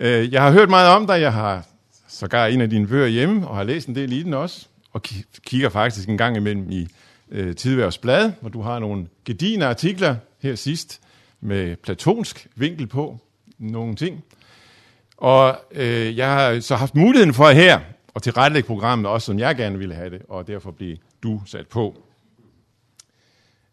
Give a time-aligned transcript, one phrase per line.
[0.00, 1.20] Øh, jeg har hørt meget om dig.
[1.20, 1.66] Jeg har
[2.08, 4.66] sågar en af dine bøger hjemme, og har læst en del i den også.
[4.92, 5.02] Og
[5.44, 6.88] kigger faktisk en gang imellem i
[7.30, 7.96] øh, Tidværs
[8.40, 11.00] hvor du har nogle gedigende artikler her sidst
[11.40, 13.18] med platonsk vinkel på
[13.58, 14.24] nogle ting.
[15.16, 17.80] Og øh, jeg har så haft muligheden for her
[18.16, 21.66] at tilrettelægge programmet også, som jeg gerne ville have det, og derfor blev du sat
[21.66, 22.02] på.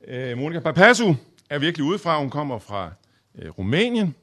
[0.08, 1.16] Øh, Monika Papasu
[1.50, 2.20] er virkelig udefra.
[2.20, 2.92] Hun kommer fra
[3.40, 4.16] øh, Rumænien,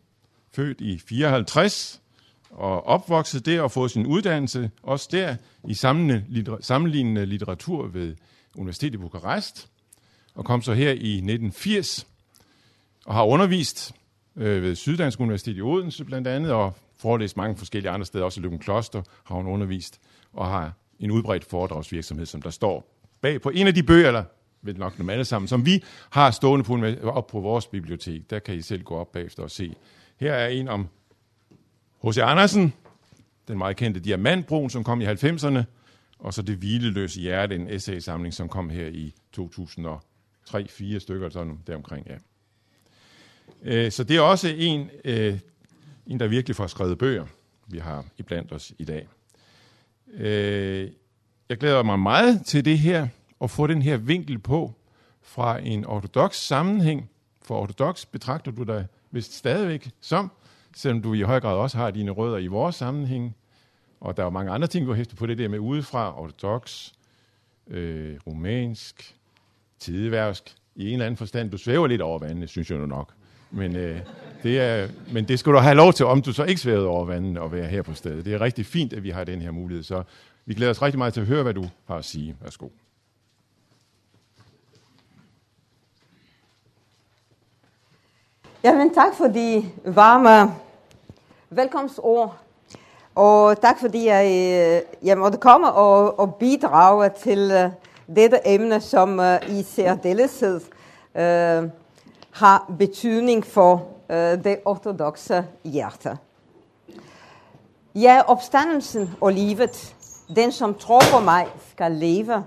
[0.53, 2.01] født i 54
[2.51, 5.37] og opvokset der og fået sin uddannelse også der
[5.69, 5.75] i
[6.61, 8.17] sammenlignende litteratur ved
[8.57, 9.69] Universitetet i Bukarest,
[10.35, 12.07] og kom så her i 1980
[13.07, 13.93] og har undervist
[14.37, 18.41] øh, ved Syddansk Universitet i Odense blandt andet, og forelæst mange forskellige andre steder, også
[18.41, 20.01] i Løben Kloster har hun undervist,
[20.33, 24.25] og har en udbredt foredragsvirksomhed, som der står bag på en af de bøger, eller
[24.63, 28.31] ved nok dem alle sammen, som vi har stående på, op på vores bibliotek.
[28.31, 29.75] Der kan I selv gå op bagefter og se.
[30.21, 30.89] Her er en om
[32.05, 32.19] H.C.
[32.19, 32.73] Andersen,
[33.49, 35.63] den meget kendte Diamantbroen, som kom i 90'erne,
[36.19, 42.07] og så Det hvileløse hjerte, en essaysamling, som kom her i 2003-4 stykker, sådan deromkring,
[42.07, 42.17] ja.
[43.63, 45.39] Øh, så det er også en, øh,
[46.07, 47.27] en, der virkelig får skrevet bøger,
[47.67, 49.09] vi har iblandt os i dag.
[50.13, 50.91] Øh,
[51.49, 53.09] jeg glæder mig meget til det her,
[53.41, 54.75] at få den her vinkel på
[55.23, 57.11] fra en ortodox sammenhæng.
[57.43, 60.31] For ortodox betragter du dig hvis stadigvæk som,
[60.77, 63.37] selvom du i høj grad også har dine rødder i vores sammenhæng.
[64.01, 66.93] Og der er mange andre ting, du har på det der med udefra, ortodox,
[67.67, 69.17] øh, romansk,
[69.79, 71.51] tideværsk, i en eller anden forstand.
[71.51, 73.13] Du svæver lidt over vandene, synes jeg nu nok.
[73.51, 74.01] Men, øh,
[74.43, 77.05] det er, men det skal du have lov til, om du så ikke svæver over
[77.05, 78.25] vandene og være her på stedet.
[78.25, 79.83] Det er rigtig fint, at vi har den her mulighed.
[79.83, 80.03] Så
[80.47, 82.37] vi glæder os rigtig meget til at høre, hvad du har at sige.
[82.41, 82.69] Værsgo.
[88.63, 90.55] Jamen tak for de varme
[91.51, 92.37] velkomstord.
[93.15, 98.81] Og tak fordi jeg, øh, jeg måtte komme og, og bidrage til uh, dette emne,
[98.81, 100.61] som uh, i særdeleshed
[101.15, 101.71] uh,
[102.31, 103.75] har betydning for
[104.09, 106.19] uh, det ortodoxe hjerte.
[107.95, 109.95] Ja, opstandelsen og livet,
[110.37, 112.45] den som tror på mig, skal leve,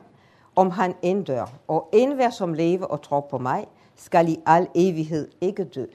[0.55, 1.45] om han end dør.
[1.67, 5.85] Og enhver som lever og tror på mig, skal i al evighed ikke dø.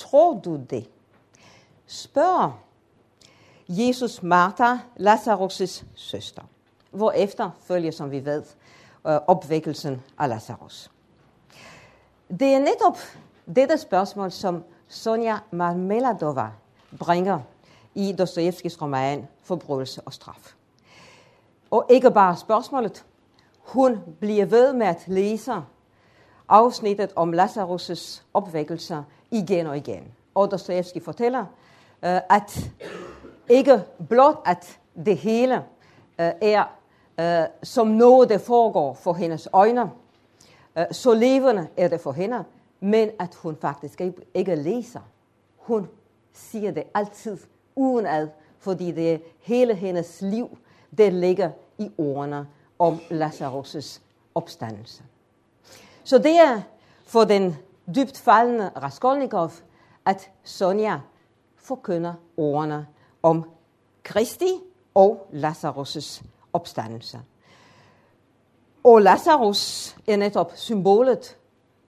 [0.00, 0.90] Tror du det?
[1.86, 2.60] Spørger
[3.68, 6.42] Jesus Martha, Lazarus' søster.
[6.90, 8.42] Hvorefter følger, som vi ved,
[9.06, 10.90] øh, opvækkelsen af Lazarus.
[12.30, 12.98] Det er netop
[13.56, 16.50] dette spørgsmål, som Sonja Marmeladova
[16.98, 17.40] bringer
[17.94, 20.54] i Dostojevskis roman Forbrydelse og straf.
[21.70, 23.04] Og ikke bare spørgsmålet,
[23.58, 25.52] hun bliver ved med at læse
[26.48, 30.04] afsnittet om Lazarus' opvækkelse igen og igen.
[30.34, 31.40] Og Dostoevsky fortæller,
[32.04, 32.70] øh, at
[33.48, 35.54] ikke blot at det hele
[36.20, 36.64] øh, er
[37.20, 39.90] øh, som noget, der foregår for hendes øjne,
[40.78, 42.44] øh, så levende er det for hende,
[42.80, 44.00] men at hun faktisk
[44.34, 45.00] ikke læser.
[45.56, 45.88] Hun
[46.32, 47.38] siger det altid
[47.76, 50.58] udenad, fordi det er hele hendes liv,
[50.98, 52.46] det ligger i ordene
[52.78, 54.00] om Lazarus'
[54.34, 55.02] opstandelse.
[56.04, 56.60] Så det er
[57.04, 57.56] for den
[57.94, 59.50] dybt faldende Raskolnikov,
[60.06, 61.00] at Sonja
[61.56, 62.86] forkynder ordene
[63.22, 63.44] om
[64.02, 64.60] Kristi
[64.94, 67.20] og Lazarus' opstandelse.
[68.84, 71.36] Og Lazarus er netop symbolet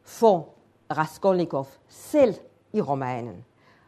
[0.02, 0.48] for
[0.96, 2.34] Raskolnikov selv
[2.72, 3.44] i romanen.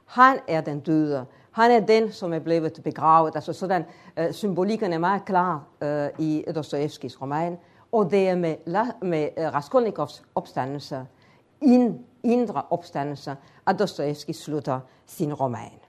[0.06, 1.26] Han er den døde.
[1.50, 3.34] Han er den, som er blevet begravet.
[3.34, 3.84] Altså sådan,
[4.20, 7.58] uh, symbolikken er meget klar uh, i Dostojevskis roman.
[7.92, 8.56] Og det er med,
[9.02, 11.06] med uh, Raskolnikovs opstandelse,
[11.64, 13.36] in, indre opstandelse,
[13.66, 15.80] at Dostoevsky slutter sin roman.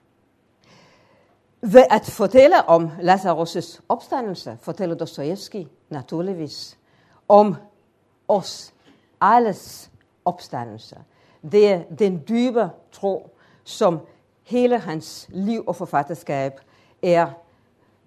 [1.60, 6.78] Ved at fortælle om Lazarus' opstandelse, fortæller Dostoevsky naturligvis
[7.28, 7.56] om
[8.28, 8.74] os
[9.20, 9.90] alles
[10.24, 10.96] opstandelse.
[11.52, 14.00] Det er den dybe tro, som
[14.42, 16.60] hele hans liv og forfatterskab
[17.02, 17.30] er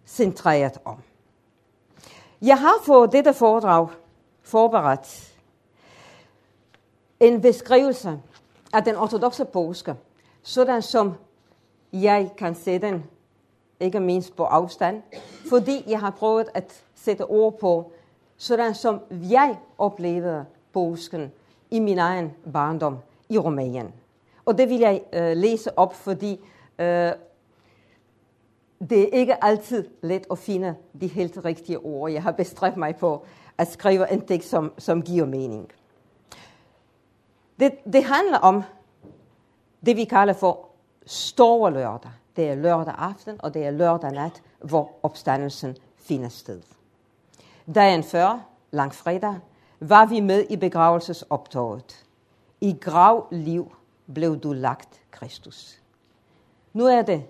[0.05, 1.01] centreret om.
[2.41, 3.87] Jeg har for dette foredrag
[4.41, 5.28] forberedt
[7.19, 8.19] en beskrivelse
[8.73, 9.95] af den ortodoxe påske,
[10.43, 11.13] sådan som
[11.93, 13.03] jeg kan se den
[13.79, 15.01] ikke mindst på afstand,
[15.49, 17.91] fordi jeg har prøvet at sætte ord på,
[18.37, 21.31] sådan som jeg oplevede påsken
[21.71, 22.97] i min egen barndom
[23.29, 23.93] i Rumænien.
[24.45, 26.39] Og det vil jeg øh, læse op, fordi
[26.79, 27.11] øh,
[28.89, 32.11] det er ikke altid let at finde de helt rigtige ord.
[32.11, 33.25] Jeg har bestræbt mig på
[33.57, 35.71] at skrive en tekst, som, som giver mening.
[37.59, 38.63] Det, det handler om
[39.85, 40.69] det, vi kalder for
[41.05, 42.11] store lørdag.
[42.35, 46.61] Det er lørdag aften, og det er lørdag nat, hvor opstandelsen finder sted.
[47.75, 48.39] Dagen før,
[48.71, 49.39] langfredag,
[49.79, 52.05] var vi med i begravelsesoptoget.
[52.61, 53.71] I gravliv
[54.13, 55.81] blev du lagt, Kristus.
[56.73, 57.23] Nu er det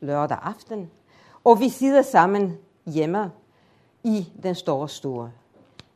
[0.00, 0.90] lørdag aften,
[1.44, 3.30] og vi sidder sammen hjemme
[4.04, 5.32] i den store stue.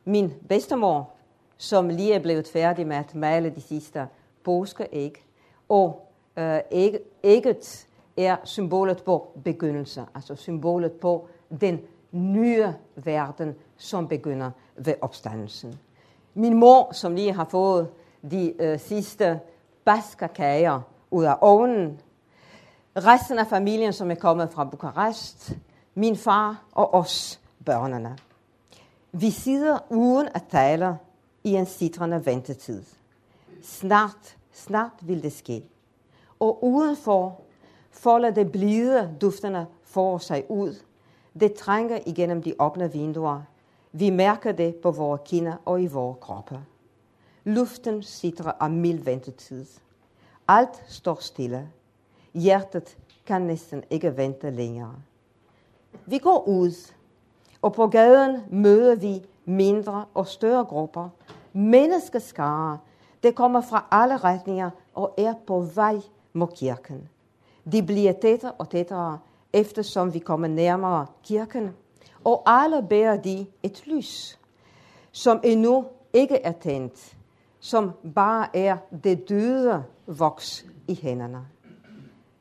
[0.05, 1.11] Min bedstemor,
[1.61, 4.07] som lige er blevet færdig med at male de sidste
[4.43, 5.25] påskeæg,
[5.69, 6.07] og
[6.37, 11.27] øh, æg, ægget er symbolet på begyndelse, altså symbolet på
[11.61, 11.79] den
[12.11, 15.79] nye verden, som begynder ved opstandelsen.
[16.33, 17.87] Min mor, som lige har fået
[18.31, 19.39] de øh, sidste
[19.85, 22.01] baskakager ud af ovnen.
[22.97, 25.57] Resten af familien, som er kommet fra Bukarest.
[25.95, 28.17] Min far og os, børnene.
[29.11, 30.97] Vi sidder uden at tale
[31.49, 32.83] i en sitrende ventetid.
[33.61, 35.63] Snart, snart vil det ske.
[36.39, 37.41] Og udenfor
[37.91, 40.75] folder det blide dufterne for sig ud.
[41.39, 43.41] Det trænger igennem de åbne vinduer.
[43.91, 46.59] Vi mærker det på vores kinder og i vores kroppe.
[47.43, 49.65] Luften sidder af mild ventetid.
[50.47, 51.69] Alt står stille.
[52.33, 54.95] Hjertet kan næsten ikke vente længere.
[56.05, 56.93] Vi går ud,
[57.61, 61.09] og på gaden møder vi mindre og større grupper.
[61.53, 62.77] Menneskeskare,
[63.23, 65.99] det kommer fra alle retninger og er på vej
[66.33, 67.09] mod kirken.
[67.71, 69.19] De bliver tættere og tættere,
[69.53, 71.75] eftersom vi kommer nærmere kirken.
[72.23, 74.39] Og alle bærer de et lys,
[75.11, 77.15] som endnu ikke er tændt
[77.59, 81.47] som bare er det døde voks i hænderne.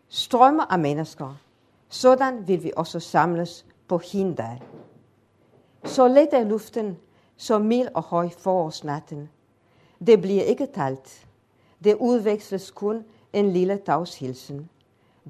[0.08, 1.34] Strømmer af mennesker.
[1.88, 4.62] Sådan vil vi også samles på Hindal.
[5.84, 6.99] Så let er luften,
[7.38, 9.29] så mild og høj forårsnatten.
[10.06, 11.26] Det bliver ikke talt.
[11.85, 14.69] Det udveksles kun en lille dagshilsen.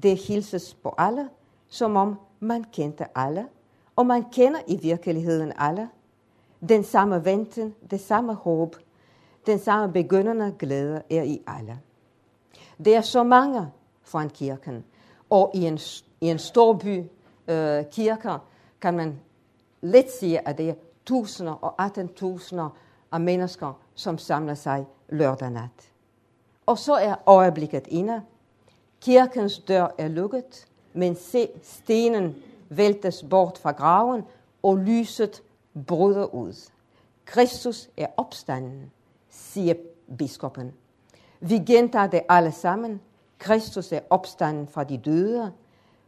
[0.03, 1.29] Det hilses på alle,
[1.67, 3.47] som om man kendte alle,
[3.95, 5.89] og man kender i virkeligheden alle.
[6.69, 8.75] Den samme venten, det samme håb,
[9.45, 11.79] den samme begyndende glæde er i alle.
[12.85, 13.67] Det er så mange
[14.01, 14.83] foran kirken,
[15.29, 15.79] og i en,
[16.21, 17.03] i en stor by
[17.47, 18.39] øh, kirker
[18.81, 19.19] kan man
[19.81, 20.73] let sige, at det er
[21.09, 22.69] tusinder og atten tusinder
[23.11, 25.91] af mennesker, som samler sig lørdag nat.
[26.65, 28.21] Og så er øjeblikket inde.
[29.01, 32.35] Kirkens dør er lukket, men se, stenen
[32.69, 34.23] væltes bort fra graven,
[34.63, 35.43] og lyset
[35.87, 36.69] bryder ud.
[37.25, 38.91] Kristus er opstanden
[39.29, 39.73] siger
[40.17, 40.73] biskoppen.
[41.39, 43.01] Vi gentager det alle sammen.
[43.37, 45.51] Kristus er opstanden fra de døde,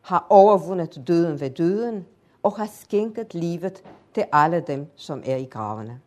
[0.02, 2.06] har overvundet døden ved døden,
[2.44, 3.84] og har skænket livet
[4.14, 6.00] til alle dem, som er i gravene.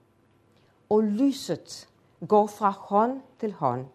[0.91, 1.89] Og lyset
[2.29, 3.87] går fra hånd til hånd.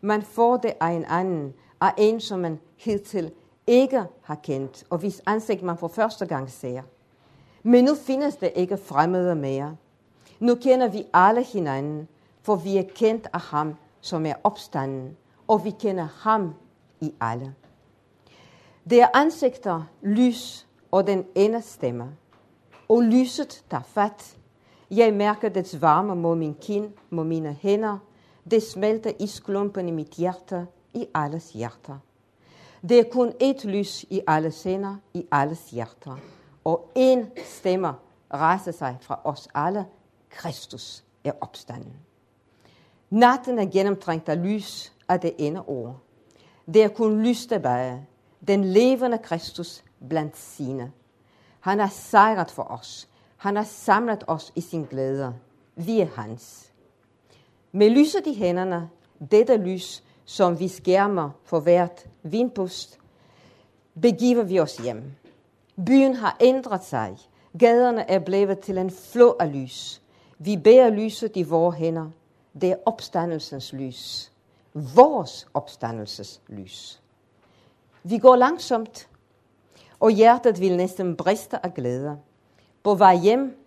[0.00, 3.32] Man får det af en anden, af en, som man hidtil
[3.66, 6.82] ikke har kendt, og hvis ansigt man for første gang ser.
[7.62, 9.76] Men nu findes det ikke fremmede mere.
[10.40, 12.08] Nu kender vi alle hinanden,
[12.42, 15.16] for vi er kendt af ham, som er opstanden,
[15.48, 16.54] og vi kender ham
[17.00, 17.54] i alle.
[18.90, 22.16] Det er ansigter, lys og den ene stemme.
[22.88, 24.36] Og lyset tager fat.
[24.90, 27.98] Jeg mærker dets varme mod min kind, mod mine hænder.
[28.50, 31.98] Det smelter isklumpen i mit hjerte, i alles hjerter.
[32.88, 36.16] Det er kun et lys i alle hænder, i alles hjerter.
[36.64, 37.92] Og en stemme
[38.34, 39.86] rejser sig fra os alle.
[40.30, 41.92] Kristus er opstanden.
[43.10, 45.96] Natten er gennemtrængt af lys af det ene ord.
[46.66, 48.06] Det er kun lys tilbage.
[48.48, 50.92] Den levende Kristus blandt sine.
[51.60, 53.08] Han har sejret for os.
[53.36, 55.34] Han har samlet os i sin glæde.
[55.76, 56.72] Vi er hans.
[57.72, 58.88] Med lyset i hænderne,
[59.30, 62.98] dette lys, som vi skærmer for hvert vindpust,
[64.02, 65.02] begiver vi os hjem.
[65.86, 67.16] Byen har ændret sig.
[67.58, 70.02] Gaderne er blevet til en flå af lys.
[70.38, 72.10] Vi bærer lyset i vores hænder
[72.60, 74.32] det er opstandelsens lys.
[74.74, 77.02] Vores opstandelses lys.
[78.02, 79.08] Vi går langsomt,
[80.00, 82.18] og hjertet vil næsten briste af glæde.
[82.82, 83.66] På vej hjem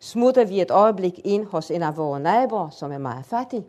[0.00, 3.64] smutter vi et øjeblik ind hos en af vores naboer, som er meget fattig.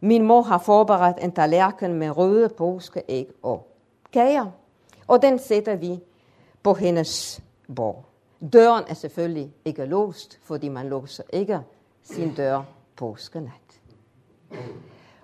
[0.00, 3.68] Min mor har forberedt en tallerken med røde påskeæg og
[4.12, 4.46] kager,
[5.06, 6.00] og den sætter vi
[6.62, 7.42] på hendes
[7.76, 8.04] bord.
[8.52, 11.60] Døren er selvfølgelig ikke låst, fordi man låser ikke
[12.02, 12.62] sin dør
[12.96, 13.80] påskenat.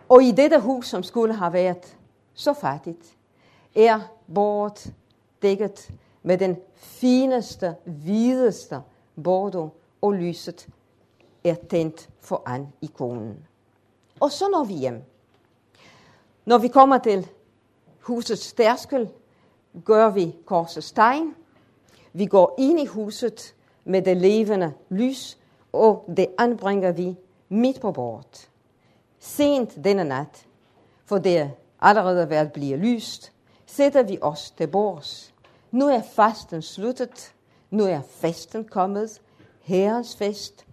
[0.09, 1.97] Og i dette hus, som skulle have været
[2.35, 3.17] så fattigt,
[3.77, 4.01] er
[4.35, 4.93] bordet
[5.47, 5.91] dækket
[6.23, 8.81] med den fineste, hvideste
[9.25, 9.73] bordeaux,
[10.03, 10.69] og lyset
[11.45, 13.47] er tændt foran ikonen.
[14.21, 15.03] Og så når vi hjem.
[16.45, 17.29] Når vi kommer til
[18.01, 19.09] husets tærskel,
[19.85, 21.35] gør vi korsets tegn.
[22.13, 25.39] Vi går ind i huset med det levende lys,
[25.73, 27.17] og det anbringer vi
[27.49, 28.51] midt på bordet.
[29.19, 30.47] Sent denne nat,
[31.05, 31.49] for det er
[31.81, 33.33] allerede ved at blive lyst,
[33.67, 35.35] sætter vi os til bords.
[35.77, 37.35] Nu er fasten sluttet.
[37.71, 39.21] Nu er festen kommet.
[39.61, 40.67] Herrens fest.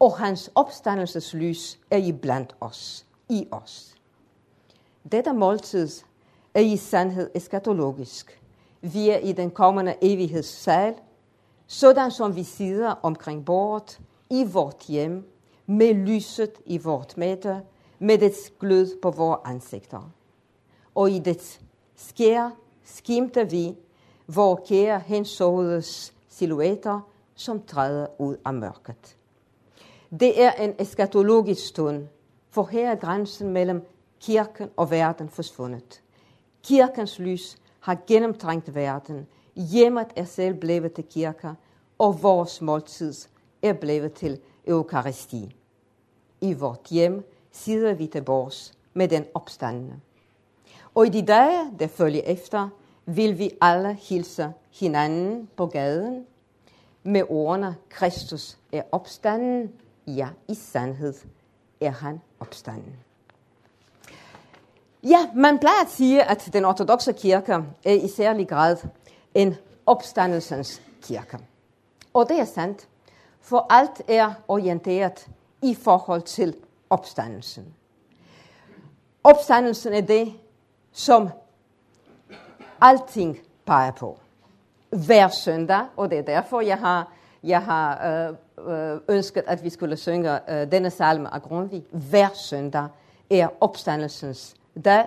[0.00, 3.06] Og hans opstandelseslys er i blandt os.
[3.28, 3.94] I os.
[5.12, 5.88] Dette måltid
[6.54, 8.40] er i sandhed eskatologisk.
[8.80, 10.94] Vi er i den kommende evighedssal,
[11.66, 14.00] sådan som vi sidder omkring bordet
[14.30, 15.30] i vort hjem,
[15.66, 17.62] med lyset i vort mætte,
[17.98, 20.10] med dets glød på vores ansigter.
[20.94, 21.60] Og i det
[21.96, 22.50] skær
[22.84, 23.76] skimter vi
[24.26, 27.00] hvor kære hensovedes silhuetter,
[27.34, 29.16] som træder ud af mørket.
[30.20, 32.06] Det er en eskatologisk stund,
[32.50, 33.86] for her er grænsen mellem
[34.20, 36.02] kirken og verden forsvundet.
[36.62, 39.26] Kirkens lys har gennemtrængt verden.
[39.54, 41.54] Hjemmet er selv blevet til kirker,
[41.98, 43.14] og vores måltid
[43.62, 45.56] er blevet til eukaristi.
[46.40, 50.00] I vort hjem sidder vi til bords med den opstandende.
[50.94, 52.68] Og i de dage, der følger efter,
[53.06, 56.26] vil vi alle hilse hinanden på gaden
[57.02, 59.72] med ordene, Kristus er opstanden,
[60.06, 61.14] ja, i sandhed
[61.80, 62.96] er han opstanden.
[65.02, 67.52] Ja, man plejer at sige, at den ortodoxe kirke
[67.84, 68.76] er i særlig grad
[69.34, 69.54] en
[69.86, 71.38] opstandelsens kirke.
[72.14, 72.88] Og det er sandt,
[73.40, 75.28] for alt er orienteret
[75.62, 76.56] i forhold til
[76.90, 77.74] opstandelsen.
[79.24, 80.32] Opstandelsen er det,
[80.92, 81.28] som
[82.80, 84.18] alting peger på.
[85.06, 87.12] Hver søndag, og det er derfor, jeg har,
[87.42, 88.34] jeg har øh,
[88.92, 91.84] øh, ønsket, at vi skulle synge øh, denne salme af Grundtvig.
[91.90, 92.88] Hver søndag
[93.30, 94.54] er opstandelsens
[94.84, 95.06] dag.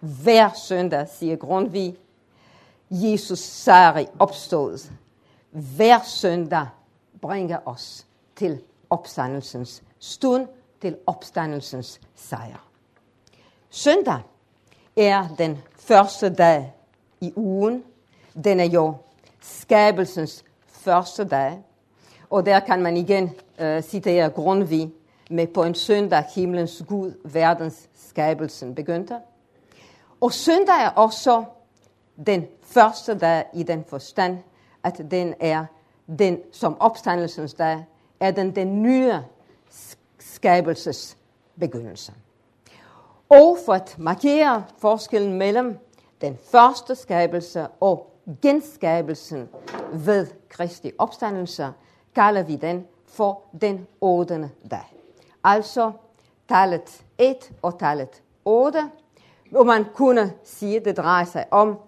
[0.00, 1.96] Hver søndag, siger Grundtvig,
[2.90, 4.92] Jesus sejr opstået.
[5.50, 6.66] Hver søndag
[7.20, 8.06] bringer os
[8.36, 10.46] til opstandelsens stund,
[10.82, 12.64] til opstandelsens sejr.
[13.70, 14.20] Søndag
[14.98, 16.72] er den første dag
[17.20, 17.84] i ugen.
[18.44, 18.94] Den er jo
[19.40, 21.58] skabelsens første dag.
[22.30, 23.30] Og der kan man igen
[23.62, 24.92] uh, citere Grundtvig
[25.30, 29.18] med på en søndag himlens Gud, verdens skabelsen begyndte.
[30.20, 31.44] Og søndag er også
[32.26, 34.38] den første dag i den forstand,
[34.82, 35.64] at den er
[36.18, 37.84] den, som opstandelsens dag,
[38.20, 39.14] er den den nye
[40.18, 41.16] skabelses
[41.60, 42.12] begyndelse.
[43.28, 45.78] Og for at markere forskellen mellem
[46.20, 49.48] den første skabelse og genskabelsen
[49.92, 51.68] ved Kristi opstandelse,
[52.14, 54.50] kalder vi den for den 8.
[54.70, 54.94] dag.
[55.44, 55.92] Altså
[56.48, 58.78] tallet 1 og tallet 8,
[59.50, 61.78] hvor man kunne sige, at det drejer sig om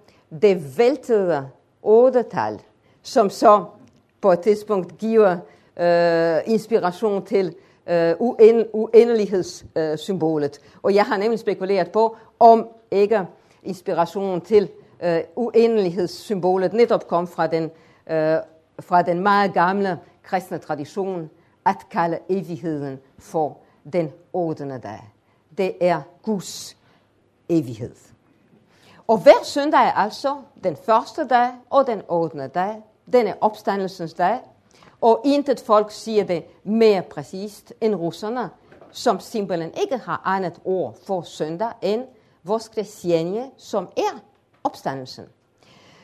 [0.43, 1.49] det væltede
[1.87, 2.61] 8-tal,
[3.03, 3.65] som så
[4.21, 5.37] på et tidspunkt giver
[5.77, 7.55] øh, inspiration til
[7.87, 8.15] øh,
[8.73, 10.61] uendelighedssymbolet.
[10.83, 13.27] Og jeg har nemlig spekuleret på, om ikke
[13.63, 14.69] inspirationen til
[15.03, 17.65] øh, uendelighedssymbolet netop kom fra den,
[18.11, 18.37] øh,
[18.81, 21.31] fra den meget gamle kristne tradition
[21.67, 23.59] at kalde evigheden for
[23.93, 24.79] den 8.
[24.79, 25.11] dag.
[25.59, 26.77] Det er Guds
[27.49, 27.95] evighed.
[29.09, 32.47] Og hver søndag er altså den første dag og den 8.
[32.47, 32.83] dag.
[33.13, 34.39] Den opstandelsens dag.
[35.01, 38.51] Og intet folk siger det mere præcist end russerne,
[38.91, 42.05] som simpelthen ikke har andet ord for søndag end
[42.43, 44.21] voskresjenje, som er
[44.65, 45.25] opstandelsen.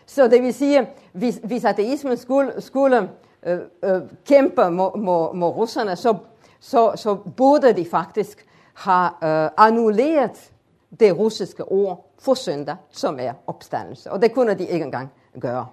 [0.06, 3.10] Så det vil sige, hvis, hvis ateismen skulle, skulle
[3.42, 6.16] øh, øh, kæmpe mod, mod, mod russerne, så,
[6.60, 10.52] så, så burde de faktisk have øh, annulleret
[11.00, 14.12] det russiske ord for søndag, som er opstandelse.
[14.12, 15.66] Og det kunne de ikke engang gøre.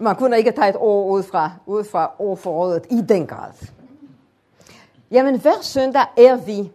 [0.00, 3.52] Man kunne ikke tage et år ud fra, ud fra ordforrådet i den grad.
[5.10, 6.72] Jamen, hver søndag er vi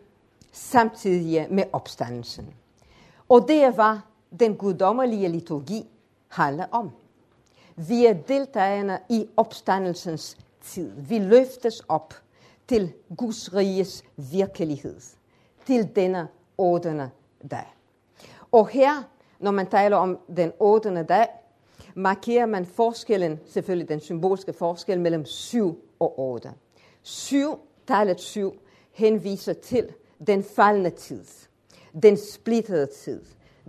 [0.52, 2.54] samtidig med opstandelsen.
[3.30, 3.98] Og det er, hvad
[4.40, 5.86] den guddommelige liturgi
[6.28, 6.92] handler om.
[7.76, 10.92] Vi er deltagerne i opstandelsens tid.
[10.98, 12.14] Vi løftes op
[12.68, 15.02] til Guds riges virkelighed.
[15.66, 16.28] Til denne
[16.58, 17.12] 8.
[17.52, 17.74] dag.
[18.52, 19.04] Og her,
[19.40, 21.04] når man taler om den 8.
[21.04, 21.28] dag,
[21.96, 26.50] markerer man forskellen, selvfølgelig den symbolske forskel mellem 7 og 8.
[27.02, 28.54] 7, tallet 7,
[28.92, 29.90] henviser til
[30.28, 31.24] den faldende tid,
[32.04, 33.22] den splittede tid,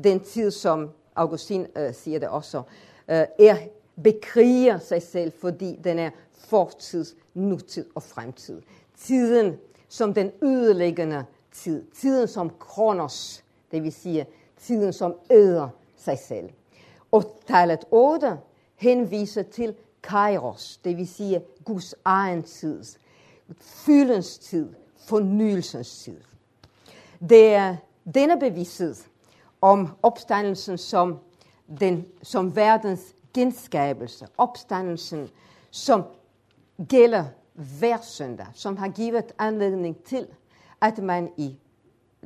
[0.05, 2.63] den tid, som Augustin øh, siger det også,
[3.09, 3.57] øh, er,
[4.03, 7.05] bekriger sig selv, fordi den er fortid,
[7.35, 8.63] nutid og fremtid.
[8.99, 9.57] Tiden
[9.89, 14.27] som den ødelæggende tid, tiden som kronos, det vil sige
[14.59, 16.51] tiden som æder sig selv.
[17.13, 18.39] Og tallet 8
[18.77, 22.85] henviser til kairos, det vil sige Guds egen tid,
[23.61, 26.21] fyldens tid, fornyelsens tid.
[27.29, 27.77] Det er
[28.15, 28.95] denne bevidsthed
[29.61, 31.19] om opstandelsen som,
[31.81, 35.29] den, som verdens genskabelse, opstandelsen,
[35.71, 36.05] som
[36.89, 40.27] gælder hver søndag, som har givet anledning til,
[40.81, 41.59] at man i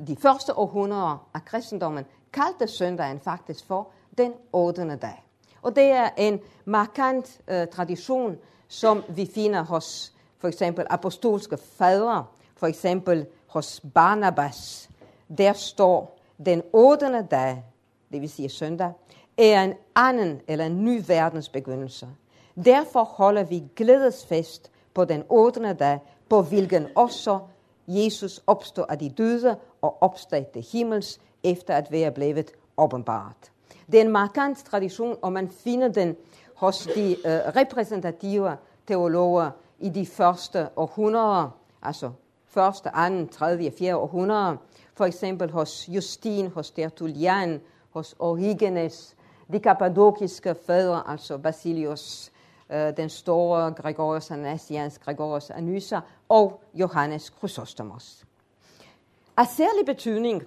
[0.07, 4.95] de første århundreder af kristendommen kaldte søndagen faktisk for den 8.
[4.95, 5.23] dag.
[5.61, 8.37] Og det er en markant uh, tradition,
[8.67, 12.25] som vi finder hos for eksempel apostolske fædre,
[12.55, 14.89] for eksempel hos Barnabas.
[15.37, 17.27] Der står, den 8.
[17.31, 17.63] dag,
[18.11, 18.91] det vil sige søndag,
[19.37, 22.07] er en anden eller en ny verdens begyndelse.
[22.65, 25.73] Derfor holder vi glædesfest på den 8.
[25.73, 25.99] dag,
[26.29, 27.39] på hvilken også
[27.87, 33.51] Jesus opstod af de døde og opstod til himmels, efter at være blevet åbenbart.
[33.91, 36.15] Det er en markant tradition, og man finder den
[36.55, 38.57] hos de uh, repræsentative
[38.87, 42.11] teologer i de første århundreder, altså
[42.45, 44.57] første, anden, tredje, fjerde århundrede,
[44.93, 49.15] for eksempel hos Justin, hos Tertullian, hos Origenes,
[49.51, 52.31] de kappadokiske fædre, altså Basilius
[52.69, 58.25] øh, den store, Gregorius Anasians, Gregorius Anysa og Johannes Chrysostomos.
[59.37, 60.43] Af særlig betydning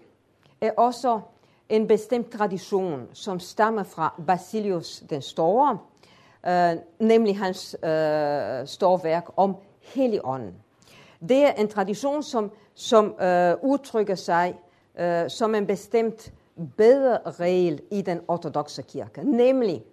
[0.61, 1.21] er også
[1.69, 5.79] en bestemt tradition, som stammer fra Basilius den Store,
[6.47, 10.55] øh, nemlig hans øh, storværk om Helligånden.
[11.29, 14.55] Det er en tradition, som, som øh, udtrykker sig
[14.99, 16.33] øh, som en bestemt
[16.77, 19.85] bedre regel i den ortodoxe kirke, nemlig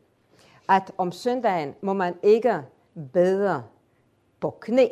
[0.70, 2.62] at om søndagen må man ikke
[3.14, 3.64] bede
[4.40, 4.88] på knæ.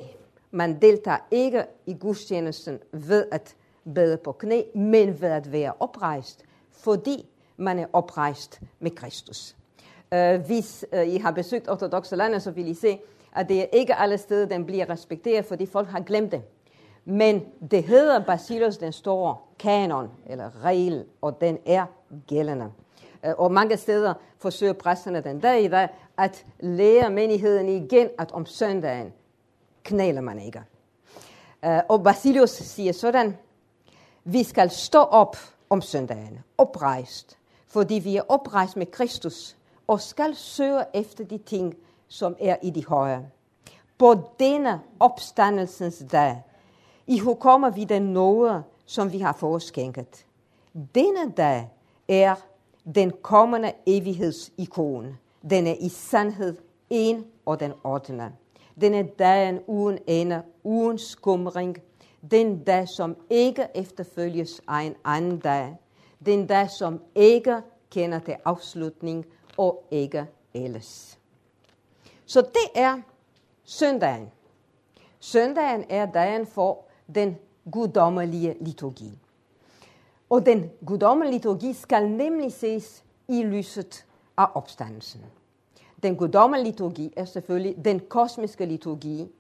[0.52, 3.56] Man deltager ikke i gudstjenesten ved at
[3.96, 6.46] bede på knæ, men ved at være oprejst,
[6.80, 7.26] fordi
[7.58, 9.56] man er oprejst med Kristus.
[10.12, 13.00] Uh, hvis uh, I har besøgt ortodoxe lande, så vil I se,
[13.36, 16.42] at det er ikke alle steder, den bliver respekteret, fordi folk har glemt det.
[17.06, 21.86] Men det hedder Basilius den store kanon, eller regel, og den er
[22.28, 22.72] gældende.
[23.26, 28.32] Øh, og mange steder forsøger præsterne den dag i dag at lære menigheden igen, at
[28.32, 29.14] om søndagen
[29.84, 30.64] knæler man ikke.
[31.66, 33.38] Øh, og Basilius siger sådan,
[34.24, 35.38] vi skal stå op
[35.70, 39.56] om søndagen, oprejst, fordi vi er oprejst med Kristus,
[39.88, 41.76] og skal søge efter de ting,
[42.08, 43.30] som er i de høje.
[43.98, 46.44] På denne opstandelsens dag,
[47.08, 50.26] i kommer vi den nåde, som vi har foreskænket.
[50.96, 51.70] Denne dag
[52.08, 52.36] er
[52.96, 55.18] den kommende evighedsikon.
[55.50, 56.58] Den er i sandhed
[56.90, 58.34] en og den ordne.
[58.82, 61.78] Den er dagen uden ende, uden skumring.
[62.32, 65.76] Den dag, som ikke efterfølges af en anden dag.
[66.26, 69.26] Den dag, som ikke kender til afslutning
[69.58, 71.20] og ikke ellers.
[72.26, 73.02] Så det er
[73.64, 74.32] søndagen.
[75.20, 77.38] Søndagen er dagen for den
[77.72, 79.12] guddommelige liturgi.
[80.30, 84.06] Og den guddommelige liturgi skal nemlig ses i lyset
[84.38, 85.22] af opstandelsen.
[86.04, 89.32] Den guddommelige liturgi er selvfølgelig den kosmiske liturgi,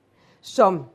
[0.41, 0.85] som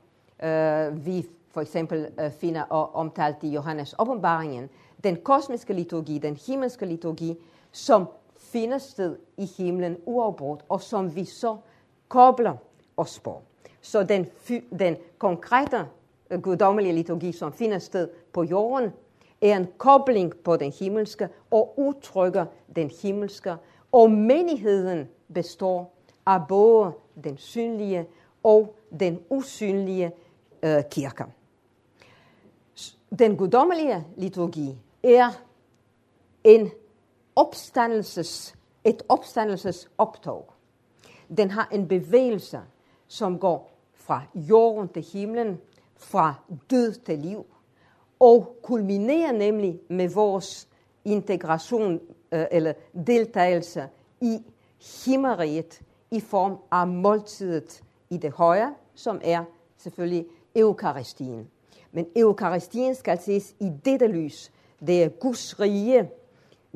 [0.42, 4.71] øh, vi for eksempel øh, finder og omtalt i Johannes åbenbaringen.
[5.05, 7.37] Den kosmiske liturgi, den himmelske liturgi,
[7.73, 11.57] som finder sted i himlen uafbrudt, og som vi så
[12.09, 12.57] kobler
[12.97, 13.43] os på.
[13.81, 14.27] Så den,
[14.79, 15.87] den konkrete
[16.31, 18.90] øh, guddommelige liturgi, som finder sted på jorden,
[19.43, 23.55] er en kobling på den himmelske og udtrykker den himmelske.
[23.93, 25.95] Og menigheden består
[26.27, 26.93] af både
[27.25, 28.07] den synlige
[28.43, 30.12] og den usynlige
[30.62, 31.25] øh, kirke.
[33.18, 35.31] Den guddommelige liturgi er
[36.44, 36.70] en
[37.37, 40.53] opstandelses, et opstandelsesoptog.
[41.37, 42.61] Den har en bevægelse,
[43.07, 45.61] som går fra jorden til himlen,
[45.96, 46.35] fra
[46.70, 47.46] død til liv,
[48.20, 50.68] og kulminerer nemlig med vores
[51.05, 52.00] integration
[52.33, 52.72] øh, eller
[53.07, 53.88] deltagelse
[54.20, 54.38] i
[55.05, 59.44] himmeriget i form af måltidet i det højre, som er
[59.77, 61.50] selvfølgelig eukaristien.
[61.95, 64.51] Men eukaristien skal ses i dette lys.
[64.87, 66.09] Det er Guds rige,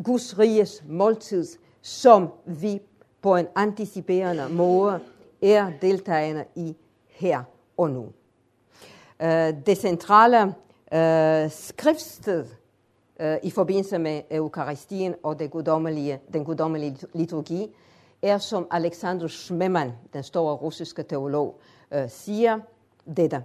[0.03, 1.47] Guds riges måltid,
[1.83, 2.81] som vi
[3.23, 5.01] på en anticiperende måde
[5.43, 6.77] er deltagende i
[7.07, 7.43] her
[7.77, 8.07] og nu.
[9.23, 10.55] Øh, det centrale
[10.93, 12.47] øh, skriftsted
[13.21, 17.75] øh, i forbindelse med Eukaristien og det guddommelige, den guddommelige liturgi,
[18.23, 21.61] er som Alexander Schmemann, den store russiske teolog,
[22.09, 22.61] siger
[23.17, 23.43] dette.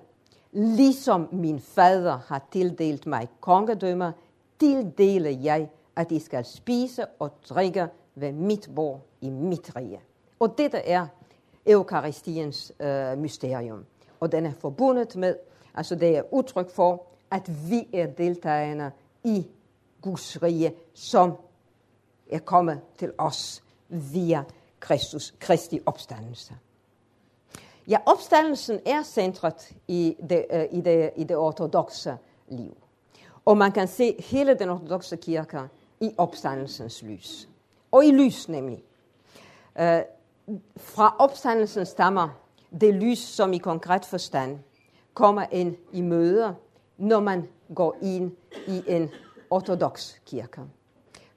[0.53, 4.11] Ligesom min fader har tildelt mig kongedømmer,
[4.59, 9.99] tildeler jeg at I skal spise og drikke ved mit bord i mit rige.
[10.39, 11.07] Og dette er
[11.65, 13.85] eukaristiens øh, mysterium.
[14.19, 15.35] Og den er forbundet med,
[15.73, 18.91] altså det er udtryk for, at vi er deltagende
[19.23, 19.47] i
[20.01, 21.33] Guds rige, som
[22.31, 24.43] er kommet til os via
[24.79, 26.53] Kristus, Kristi opstandelse.
[27.87, 32.17] Ja, opstandelsen er centret i det, øh, i det, i det ortodoxe
[32.47, 32.77] liv.
[33.45, 35.59] Og man kan se hele den ortodoxe kirke
[35.99, 37.49] i opstandelsens lys.
[37.91, 38.83] Og i lys nemlig.
[39.79, 40.01] Øh,
[40.77, 42.29] fra opstandelsen stammer
[42.81, 44.59] det lys, som i konkret forstand
[45.13, 46.53] kommer ind i møder,
[46.97, 48.31] når man går ind
[48.67, 49.09] i en
[49.49, 50.61] ortodox kirke.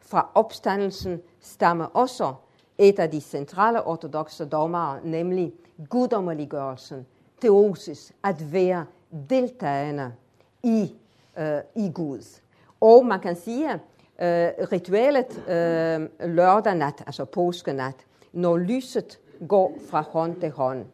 [0.00, 2.34] Fra opstandelsen stammer også
[2.78, 5.52] et af de centrale ortodoxe dogmer, nemlig
[5.88, 7.06] guddommeliggørelsen,
[7.40, 8.86] teosis, at være
[9.30, 10.12] deltagende
[10.62, 10.94] i,
[11.38, 12.40] øh, i Gud.
[12.80, 17.94] Og man kan sige, øh, ritualet øh, lørdag nat, altså påskenat,
[18.32, 20.84] når lyset går fra hånd til hånd,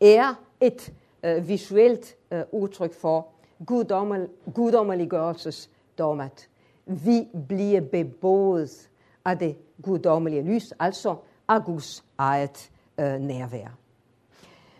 [0.00, 3.26] er et øh, visuelt øh, udtryk for
[3.66, 6.48] guddommel, guddommeliggørelsesdommet.
[6.86, 8.90] Vi bliver beboet
[9.24, 11.16] af det guddommelige lys, altså
[11.48, 13.79] af Guds eget øh, nærvær.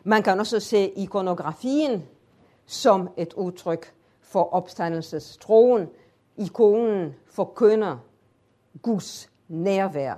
[0.05, 2.09] Man kan også se ikonografien
[2.67, 5.89] som et udtryk for opstandelsestroen.
[6.37, 7.97] Ikonen forkynder
[8.83, 10.15] Guds nærvær,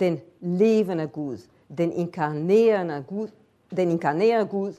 [0.00, 1.38] den levende Gud,
[1.78, 3.28] den inkarnerende Gud,
[3.76, 4.72] den inkarnerede Gud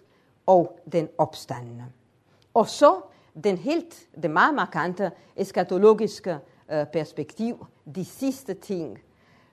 [0.45, 1.85] og den opstandende.
[2.53, 3.01] Og så
[3.43, 6.37] den helt, det meget markante eskatologiske
[6.71, 7.65] øh, perspektiv,
[7.95, 8.99] de sidste ting,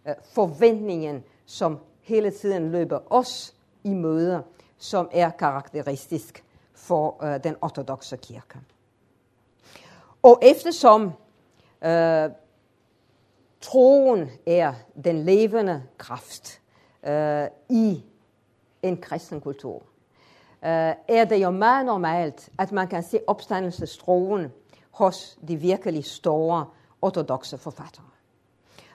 [0.08, 4.42] øh, forventningen, som hele tiden løber os i møder,
[4.84, 6.44] som er karakteristisk
[6.74, 8.58] for øh, den ortodoxe kirke.
[10.22, 11.12] Og eftersom
[11.84, 12.30] øh,
[13.60, 16.60] troen er den levende kraft
[17.06, 18.04] øh, i
[18.82, 19.82] en kristen kultur,
[20.64, 24.52] øh, er det jo meget normalt, at man kan se opstandelsestroen
[24.90, 26.66] hos de virkelig store
[27.02, 28.10] ortodoxe forfattere.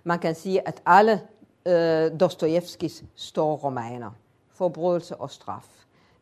[0.04, 1.22] Man kan sige, at alle
[1.66, 4.12] øh, Dostojevskis store romaner,
[4.50, 5.79] Forbrydelse og straf,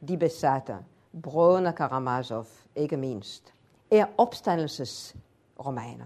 [0.08, 0.78] de besatte,
[1.24, 3.54] Brødrene Karamazov, ikke mindst,
[3.92, 6.06] er opstandelsesromaner.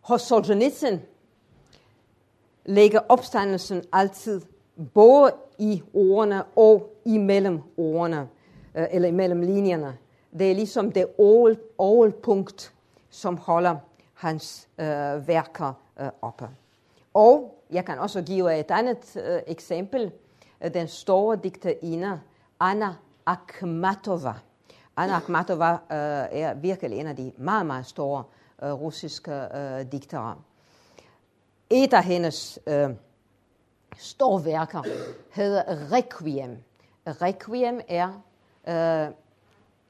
[0.00, 0.98] Hos Solzhenitsyn
[2.64, 4.40] ligger opstandelsen altid
[4.94, 8.28] både i ordene og imellem ordene,
[8.74, 9.98] øh, eller imellem linjerne.
[10.38, 11.06] Det er ligesom det
[11.78, 12.74] overpunkt,
[13.10, 13.76] som holder
[14.14, 16.48] hans øh, værker øh, oppe.
[17.14, 20.12] Og jeg kan også give et andet øh, eksempel.
[20.74, 22.20] Den store digterinde
[22.60, 22.94] Anna
[23.26, 24.34] Akhmatova.
[24.96, 28.24] Anna Akhmatova øh, er virkelig en af de meget, meget store
[28.62, 30.36] øh, russiske øh, digtere.
[31.70, 32.90] Et af hendes øh,
[33.98, 34.82] store værker
[35.30, 36.56] hedder Requiem.
[37.06, 38.22] Requiem er
[38.68, 39.14] øh,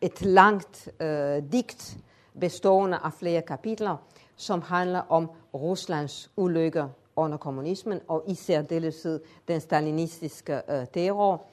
[0.00, 1.98] et langt øh, digt
[2.40, 3.96] bestående af flere kapitler,
[4.36, 11.46] som handler om Ruslands ulykker under kommunismen, og i særdeleshed den stalinistiske øh, terror,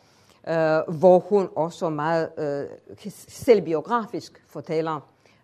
[0.50, 5.00] øh, hvor hun også meget øh, selvbiografisk fortæller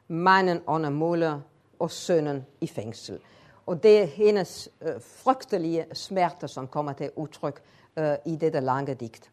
[0.07, 1.39] manden under måler
[1.79, 3.19] og sønnen i fængsel.
[3.65, 7.61] Og det er hendes øh, frygtelige smerter, som kommer til udtryk
[7.97, 9.31] øh, i dette lange digt.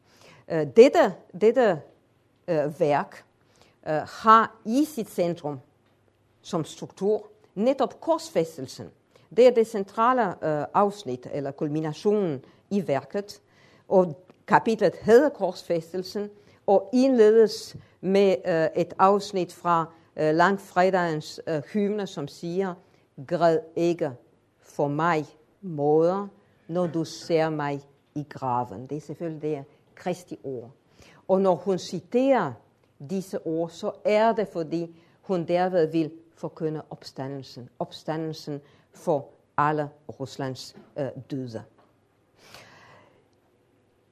[0.49, 1.81] Øh, dette dette
[2.49, 3.25] øh, værk
[3.89, 5.61] øh, har i sit centrum
[6.43, 8.87] som struktur netop korsfæstelsen.
[9.37, 13.41] Det er det centrale øh, afsnit, eller kulminationen i værket.
[13.89, 16.31] Og kapitlet hedder korsfæstelsen,
[16.67, 22.75] og indledes med øh, et afsnit fra øh, langfredagens øh, hymne, som siger,
[23.27, 24.13] Græd ikke
[24.59, 25.27] for mig,
[25.61, 26.29] moder,
[26.69, 27.81] når du ser mig
[28.15, 28.87] i graven.
[28.87, 30.71] Det er selvfølgelig det Kristi ord.
[31.29, 32.53] Og når hun citerer
[33.11, 37.69] disse ord, så er det, fordi hun derved vil forkynde opstandelsen.
[37.79, 38.61] Opstandelsen
[38.95, 39.89] for alle
[40.21, 41.63] Ruslands øh, døde.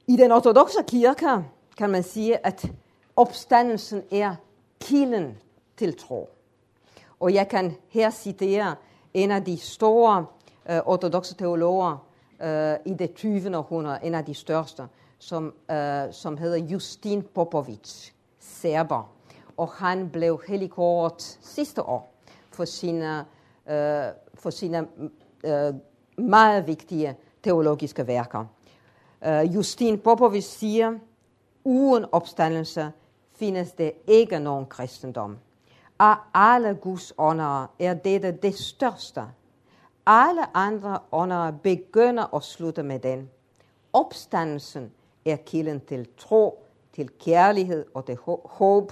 [0.09, 1.45] I den ortodoxe kirke
[1.77, 2.71] kan man sige, at
[3.15, 4.35] opstandelsen er
[4.81, 5.37] kilden
[5.77, 6.29] til tro.
[7.19, 8.75] Og jeg kan her citere
[9.13, 10.25] en af de store
[10.69, 12.05] øh, ortodoxe teologer
[12.41, 13.57] øh, i det 20.
[13.57, 14.83] århundrede, en af de største,
[15.19, 19.11] som, øh, som hedder Justin Popovic, serber.
[19.57, 22.13] Og han blev helligkåret sidste år
[22.51, 23.25] for sine,
[23.69, 24.87] øh, for sine
[25.43, 25.73] øh,
[26.17, 28.45] meget vigtige teologiske værker.
[29.21, 30.93] Uh, Justin Popovic siger,
[31.63, 32.91] uden opstandelse
[33.35, 35.37] findes det ikke nogen kristendom.
[35.99, 39.23] Af alle Guds åndere er dette det største.
[40.05, 43.29] alle andre åndere begynder at slutte med den.
[43.93, 44.91] Opstandelsen
[45.25, 48.91] er kilden til tro, til kærlighed og til håb,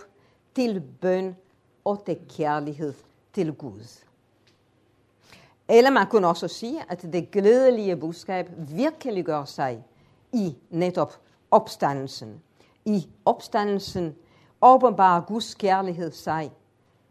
[0.56, 1.36] til bøn
[1.86, 2.94] og til kærlighed
[3.34, 4.04] til Gud.
[5.70, 9.84] Eller man kunne også sige, at det glædelige budskab virkelig gør sig
[10.34, 11.14] i netop
[11.52, 12.42] opstandelsen.
[12.86, 14.16] I opstandelsen
[14.62, 16.52] åbenbarer Guds kærlighed sig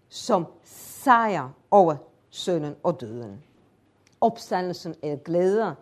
[0.09, 1.96] som sejr over
[2.31, 3.42] sønnen og døden.
[4.20, 5.74] Opstandelsen er glæder,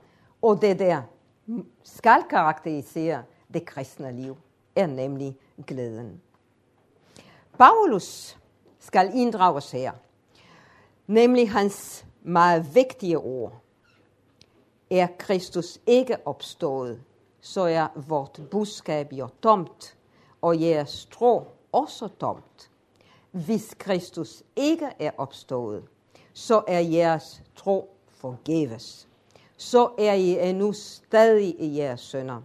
[0.42, 1.02] og det der
[1.82, 3.22] skal karakterisere
[3.54, 4.36] det kristne liv,
[4.76, 6.20] er nemlig glæden.
[7.58, 8.38] Paulus
[8.78, 9.92] skal inddrages her,
[11.06, 13.52] nemlig hans meget vigtige ord.
[14.90, 17.02] Er Kristus ikke opstået,
[17.44, 19.96] så er vort budskab jo tomt,
[20.42, 22.70] og jeres tro også tomt.
[23.30, 25.84] Hvis Kristus ikke er opstået,
[26.32, 29.08] så er jeres tro forgæves.
[29.56, 32.40] Så er I endnu stadig i jeres sønder.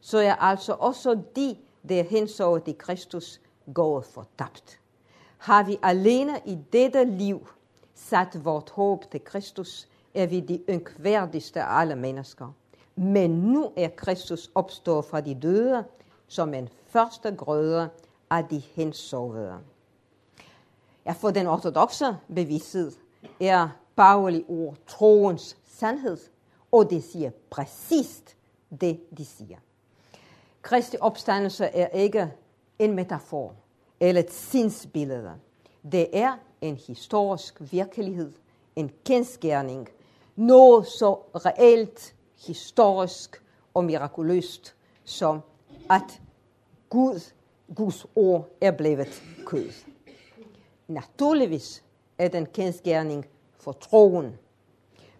[0.00, 1.56] Så er altså også de,
[1.88, 3.40] der hensovet i Kristus,
[3.74, 4.80] gået fortabt.
[5.38, 7.48] Har vi alene i dette liv
[7.94, 12.52] sat vort håb til Kristus, er vi de ynkværdigste af alle mennesker.
[12.96, 15.84] Men nu er Kristus opstået fra de døde
[16.26, 17.90] som en første grøde
[18.30, 19.58] af de hensovede.
[21.06, 22.92] Ja, for den ortodoxe bevidsthed
[23.40, 26.18] er Pauli ord troens sandhed,
[26.72, 28.36] og det siger præcist
[28.80, 29.56] det, de siger.
[30.62, 32.32] Kristi opstandelse er ikke
[32.78, 33.54] en metafor
[34.00, 35.32] eller et sindsbillede.
[35.92, 38.32] Det er en historisk virkelighed,
[38.76, 39.88] en kendskærning,
[40.36, 42.14] noget så reelt,
[42.46, 43.42] historisk
[43.74, 44.74] og mirakuløst,
[45.04, 45.40] som
[45.90, 46.20] at
[46.90, 47.32] Gud,
[47.74, 49.70] Guds ord er blevet kød.
[50.88, 51.84] Naturligvis
[52.18, 53.26] er den kendskærning
[53.58, 54.38] for troen,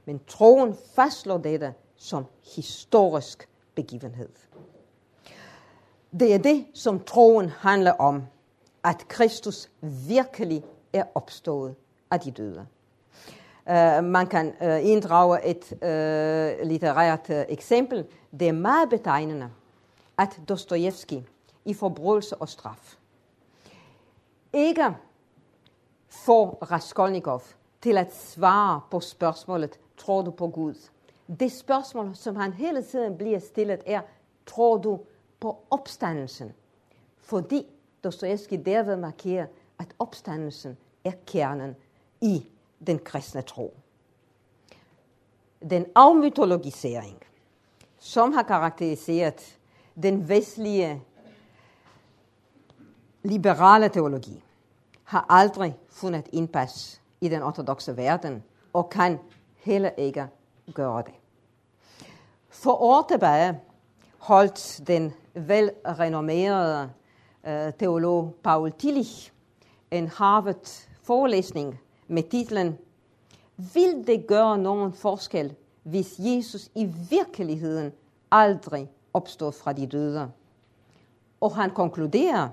[0.05, 2.25] men troen fastslår dette som
[2.57, 4.29] historisk begivenhed.
[6.21, 8.23] Det er det, som troen handler om,
[8.85, 9.71] at Kristus
[10.09, 11.75] virkelig er opstået
[12.11, 12.67] af de døde.
[13.67, 18.05] Uh, man kan eh, uh, inddrage et uh, litterært uh, eksempel.
[18.41, 19.51] Det er meget betegnende,
[20.19, 21.23] at Dostojevski
[21.65, 22.97] i Forbrydelse og Straf
[24.53, 24.97] ikke
[26.09, 27.43] får Raskolnikov
[27.83, 30.75] til at svare på spørgsmålet, tror du på Gud?
[31.41, 34.01] Det spørgsmål, som han hele tiden bliver stillet, er,
[34.47, 35.01] tror du
[35.41, 36.53] på opstandelsen?
[37.19, 37.67] Fordi
[38.05, 39.47] Dostojevski derved markerer,
[39.79, 41.77] at opstandelsen er kernen
[42.21, 42.47] i
[42.87, 43.75] den kristne tro.
[45.71, 47.23] Den afmytologisering,
[47.99, 49.59] som har karakteriseret
[50.03, 51.03] den vestlige
[53.23, 54.43] liberale teologi,
[55.05, 58.43] har aldrig fundet indpas i den ortodoxe verden,
[58.73, 59.19] og kan
[59.57, 60.29] heller ikke
[60.75, 61.15] gøre det.
[62.49, 63.61] For år tilbage
[64.19, 66.91] holdt den velrenommerede
[67.47, 69.33] uh, teolog Paul Tillich
[69.91, 71.81] en Harvard-forelæsning
[72.13, 72.79] med titlen
[73.57, 77.93] Vil det gøre nogen forskel, hvis Jesus i virkeligheden
[78.31, 80.31] aldrig opstod fra de døde?
[81.41, 82.49] Og han konkluderer,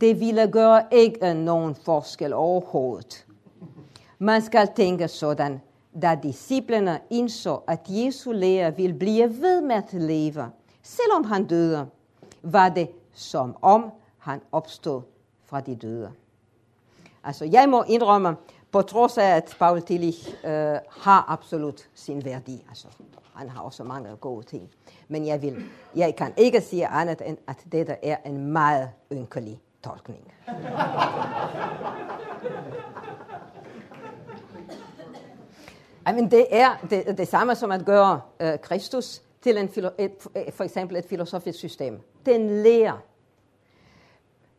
[0.00, 3.26] det ville gøre ikke nogen forskel overhovedet.
[4.18, 5.60] Man skal tænke sådan,
[6.02, 10.50] da disciplene indså, at Jesu lærer ville blive ved med at leve,
[10.82, 11.86] selvom han døde,
[12.42, 15.02] var det som om han opstod
[15.44, 16.12] fra de døde.
[17.24, 18.36] Altså, jeg må indrømme,
[18.72, 22.64] på trods af, at Paul Tillich øh, har absolut sin værdi.
[22.68, 22.86] Altså,
[23.34, 24.70] han har også mange gode ting.
[25.08, 25.64] Men jeg, vil,
[25.96, 30.32] jeg kan ikke sige andet end, at dette er en meget ynkelig tolkning.
[36.08, 39.90] I mean, det er det, det samme som at gøre uh, Kristus til en, filo,
[39.98, 40.12] et,
[40.52, 42.00] for eksempel et filosofisk system.
[42.26, 42.98] Den lærer.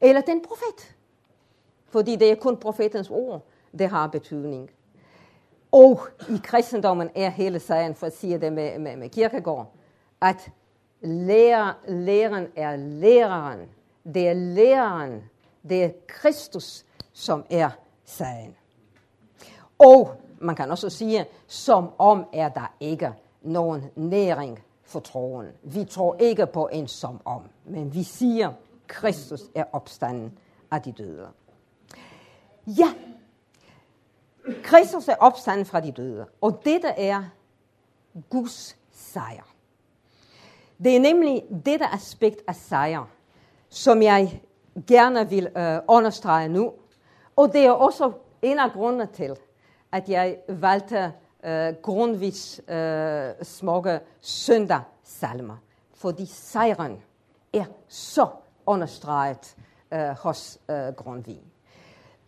[0.02, 0.96] Eller den profet.
[1.88, 3.46] Fordi det er kun profetens ord,
[3.80, 4.70] det har betydning.
[5.72, 9.74] Og i kristendommen er hele sagen, for at sige det med, med, med kirkegård,
[10.22, 10.52] at
[11.02, 13.60] lærer, læreren er læreren.
[14.14, 15.24] Det er læreren,
[15.70, 17.70] det er Kristus, som er
[18.06, 18.56] sagen.
[19.80, 25.48] Og man kan også sige, som om er der ikke nogen næring for troen.
[25.64, 28.54] Vi tror ikke på en som om, men vi siger,
[28.88, 30.38] Kristus er opstanden
[30.72, 31.28] af de døde.
[32.68, 32.94] Ja,
[34.64, 37.24] Kristus er opstanden fra de døde, og dette er
[38.30, 39.48] Guds sejr.
[40.84, 43.10] Det er nemlig dette aspekt af sejr,
[43.70, 44.42] som jeg
[44.88, 46.74] gerne vil øh, understrege nu.
[47.36, 49.36] Og det er også en af grundene til,
[49.92, 55.58] at jeg valgte øh, grundvis øh, smukke søndagssalmer.
[55.94, 57.04] fordi sejren
[57.54, 58.28] er så
[58.66, 59.56] understreget
[59.94, 61.42] øh, hos øh, Grundtvig.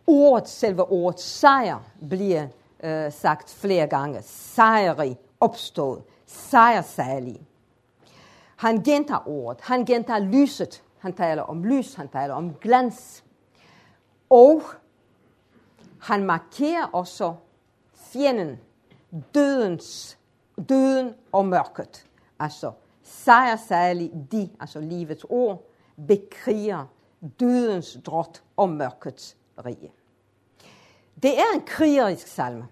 [0.07, 2.47] Ordet, selve ordet sejr, bliver
[2.83, 4.21] øh, sagt flere gange.
[4.21, 7.47] Sejrig, opstået, sejrsalig.
[8.55, 13.23] Han gentager ordet, han gentager lyset, han taler om lys, han taler om glans.
[14.29, 14.61] Og
[15.99, 17.33] han markerer også
[17.95, 18.59] fjenden,
[19.35, 20.17] dødens,
[20.69, 22.05] døden og mørket.
[22.39, 22.71] Altså
[23.03, 25.63] sejrsalig de, altså livets ord,
[26.07, 26.85] bekriger
[27.39, 29.91] dødens drot og mørkets rige.
[31.23, 32.67] Det er en krigerisk salme.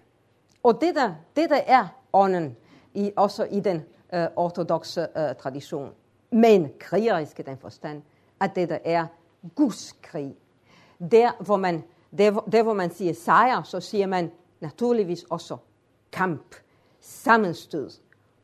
[0.62, 2.56] Og det der, det der er ånden,
[2.94, 5.92] i, også i den øh, ortodoxe øh, tradition.
[6.30, 8.02] Men krigerisk i den forstand,
[8.40, 9.06] at det der er
[9.54, 10.36] Guds krig.
[11.10, 11.84] Der hvor, man,
[12.18, 15.56] der, der, hvor man siger sejr, så siger man naturligvis også
[16.12, 16.54] kamp,
[17.00, 17.90] sammenstød.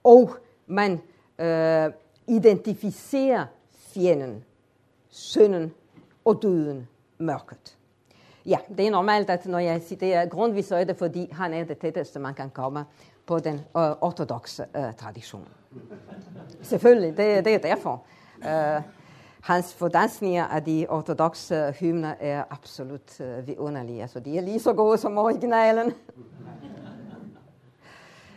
[0.05, 0.31] Og
[0.67, 1.01] man
[1.39, 1.93] øh,
[2.29, 4.45] identificerer fjenden,
[5.09, 5.75] synden
[6.25, 7.76] og døden, mørket.
[8.47, 11.65] Ja, det er normalt, at når jeg citerer Grundtvig, så er det fordi, han er
[11.65, 12.85] det tætteste, man kan komme
[13.27, 15.49] på den øh, uh, ortodoxe uh, øh, tradition.
[16.63, 18.03] Selvfølgelig, det, det er derfor.
[18.39, 18.83] Uh,
[19.41, 24.03] hans fordansninger af de ortodoxe hymner er absolut uh, vidunderlige.
[24.03, 25.87] Altså, de er lige så gode som originalen.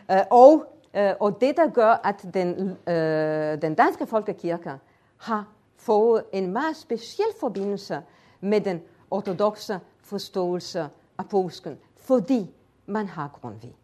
[0.09, 0.65] uh, og,
[0.97, 4.71] uh, og det, der gør, at den, uh, den danske folkekirke
[5.17, 8.01] har fået en meget speciel forbindelse
[8.41, 12.51] med den ortodoxe forståelse af påsken, fordi
[12.85, 13.75] man har Grundtvig.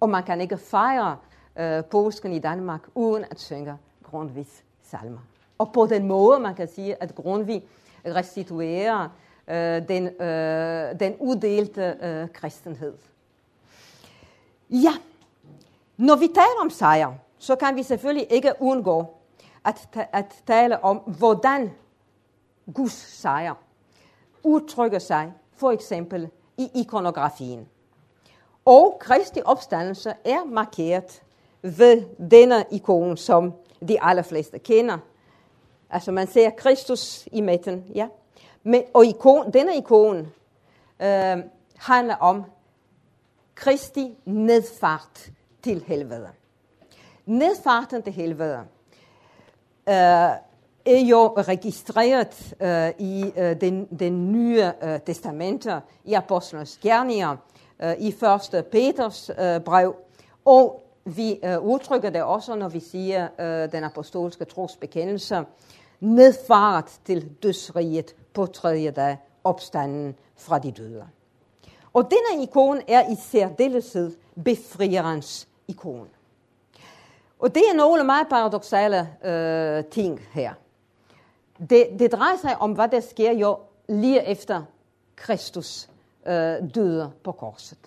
[0.00, 1.16] Og man kan ikke fejre
[1.56, 5.18] øh, påsken i Danmark uden at synge Grundtvigs salmer.
[5.58, 7.62] Og på den måde, man kan sige, at Grundtvig
[8.06, 9.08] restituerer
[9.48, 12.94] øh, den, øh, den uddelte øh, kristenhed.
[14.70, 14.92] Ja,
[15.96, 19.06] når vi taler om sejr, så kan vi selvfølgelig ikke undgå
[19.64, 21.70] at, at tale om, hvordan
[22.74, 23.54] Guds sejr
[24.42, 27.68] udtrykker sig for eksempel i ikonografien.
[28.64, 31.22] Og Kristi opstandelse er markeret
[31.62, 33.52] ved denne ikon, som
[33.88, 34.98] de allerfleste kender.
[35.90, 38.08] Altså man ser Kristus i midten, ja.
[38.62, 40.18] Men, og ikon, denne ikon
[41.00, 41.36] øh,
[41.76, 42.44] handler om
[43.54, 45.30] Kristi nedfart
[45.62, 46.28] til helvede.
[47.26, 48.64] Nedfarten til helvede
[49.88, 50.30] øh,
[50.86, 57.36] er jo registreret øh, i øh, den, den nye øh, testamenter, i Apostlenes Gerninger,
[57.82, 58.08] øh, i
[58.54, 58.64] 1.
[58.72, 59.94] Peters øh, brev,
[60.44, 65.44] og vi øh, udtrykker det også, når vi siger øh, den apostolske trosbekendelse,
[66.00, 71.04] nedfart til dødsriget på tredje dag, opstanden fra de døde.
[71.92, 76.08] Og denne ikon er i særdeleshed befrierens ikon.
[77.38, 80.54] Og det er nogle meget paradoxale øh, ting her.
[81.58, 84.62] Det, det drejer sig om, hvad der sker jo lige efter
[85.16, 85.88] Kristus
[86.26, 87.78] øh, døde på korset.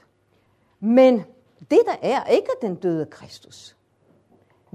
[0.80, 1.23] Men
[1.60, 3.75] det der er ikke den døde Kristus.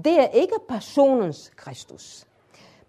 [0.03, 2.25] Det er ikke personens Kristus.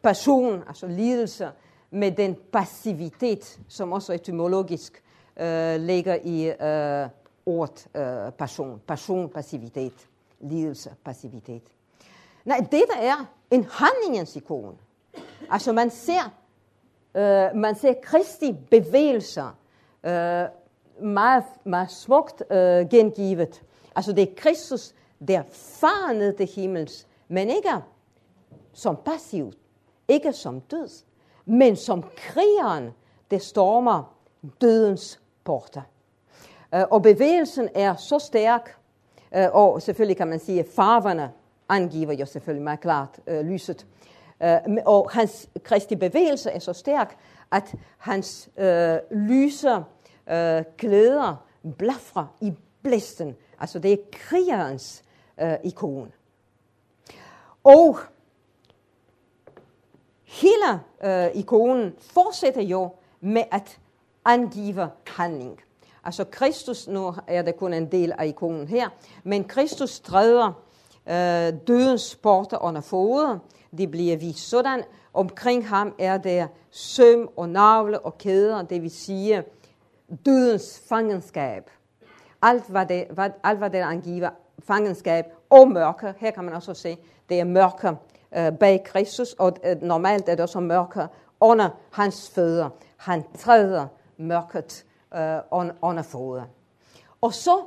[0.03, 1.51] Person, altså lidelse,
[1.90, 5.03] med den passivitet, som også etymologisk
[5.37, 7.09] øh, ligger i øh,
[7.47, 8.81] ordet øh, person.
[8.87, 10.09] Person, passivitet.
[10.40, 11.62] Lidelse, passivitet.
[12.45, 14.79] Nej, det der er en handlingens ikon.
[15.50, 16.33] Altså man ser,
[17.14, 19.57] øh, man ser Kristi bevægelser
[20.04, 20.44] øh,
[21.07, 23.62] meget, meget smukt øh, gengivet.
[23.96, 24.94] Altså det er Kristus,
[25.28, 27.70] der farer ned til himmels, men ikke
[28.72, 29.52] som passiv,
[30.09, 31.04] ikke som død,
[31.44, 32.90] men som krigeren,
[33.30, 34.16] der stormer
[34.61, 35.83] dødens porter.
[36.74, 38.76] Øh, og bevægelsen er så stærk,
[39.37, 41.33] øh, og selvfølgelig kan man sige, at farverne
[41.68, 43.87] angiver jo selvfølgelig meget klart øh, lyset.
[44.42, 47.16] Øh, og hans kristi bevægelse er så stærk,
[47.53, 49.83] at hans øh, lyser
[50.31, 51.37] øh, klæder
[51.79, 53.37] blafrer i blæsten.
[53.61, 55.05] Altså det er krigerens
[55.41, 56.12] øh, ikon.
[57.64, 57.99] Og
[60.24, 63.78] hele øh, ikonen fortsætter jo med at
[64.24, 65.61] angive handling.
[66.05, 68.89] Altså Kristus, nu er det kun en del af ikonen her,
[69.22, 70.53] men Kristus træder
[71.07, 73.41] øh, dødens porter under fodet.
[73.79, 74.83] Det bliver vist sådan.
[75.14, 79.45] Omkring ham er der søm og navle og kæder, det vil sige
[80.27, 81.70] dødens fangenskab.
[82.43, 86.14] Alt hvad det, hvad, alt hvad det angiver fangenskab og mørke.
[86.18, 86.99] Her kan man også se,
[87.29, 87.89] det er mørke
[88.37, 91.07] øh, bag Kristus, og øh, normalt er det også mørke
[91.41, 92.68] under hans fødder.
[92.97, 96.45] Han træder mørket øh, under, under fodet.
[97.20, 97.59] Og så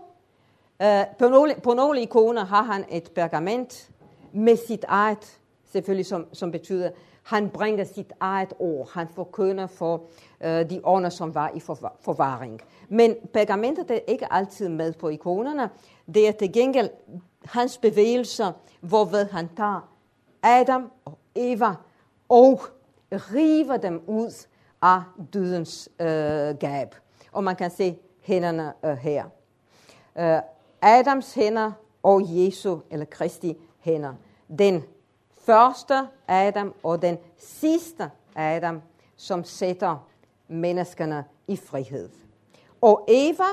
[0.81, 3.89] Øh, på, nogle, på nogle ikoner har han et pergament
[4.31, 5.39] med sit eget,
[5.71, 6.89] selvfølgelig som, som betyder,
[7.23, 8.91] han bringer sit eget ord.
[8.93, 10.03] Han forkynder for
[10.41, 11.59] øh, de ånder, som var i
[11.99, 12.61] forvaring.
[12.89, 15.69] Men pergamentet er ikke altid med på ikonerne.
[16.13, 16.89] Det er til gengæld
[17.45, 18.51] hans bevægelser,
[18.81, 19.89] hvorved han tager
[20.43, 21.75] Adam og Eva
[22.29, 22.61] og
[23.11, 24.47] river dem ud
[24.81, 25.01] af
[25.33, 26.95] dødens øh, gab.
[27.31, 29.25] Og man kan se hænderne øh, her.
[30.17, 30.39] Øh,
[30.81, 31.71] Adams hænder
[32.03, 34.13] og Jesu eller Kristi hænder.
[34.59, 34.83] Den
[35.47, 38.81] første Adam og den sidste Adam,
[39.15, 40.07] som sætter
[40.47, 42.09] menneskerne i frihed.
[42.81, 43.43] Og Eva,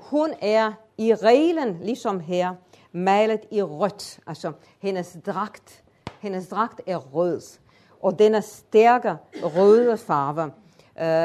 [0.00, 2.54] hun er i reglen, ligesom her,
[2.92, 4.20] malet i rødt.
[4.26, 5.84] Altså hendes dragt,
[6.20, 7.58] hendes dragt er rød.
[8.02, 10.50] Og denne stærke røde farve øh,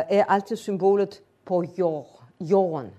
[0.10, 2.92] er altid symbolet på jord, jorden.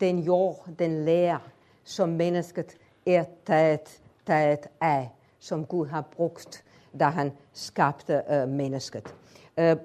[0.00, 1.38] Den jord, den lær,
[1.84, 2.76] som mennesket
[3.06, 6.64] er taget, taget af, som Gud har brugt,
[7.00, 9.14] da han skabte øh, mennesket.
[9.58, 9.76] Øh,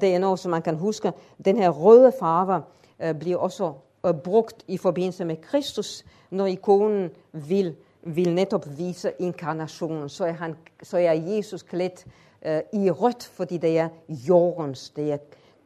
[0.00, 1.12] det er noget, som man kan huske.
[1.44, 2.62] Den her røde farve
[3.00, 3.72] øh, bliver også
[4.06, 10.08] øh, brugt i forbindelse med Kristus, når ikonen vil, vil netop vise inkarnationen.
[10.08, 12.06] Så er, han, så er Jesus klædt
[12.42, 15.18] øh, i rødt, fordi det er jordens, det er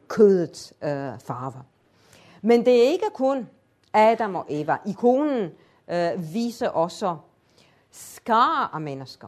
[0.07, 0.89] kødets øh,
[1.19, 1.63] farve.
[2.41, 3.49] Men det er ikke kun
[3.93, 4.77] Adam og Eva.
[4.85, 5.49] Ikonen
[5.87, 7.17] øh, viser også
[7.91, 9.27] skar af mennesker.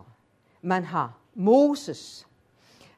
[0.62, 2.28] Man har Moses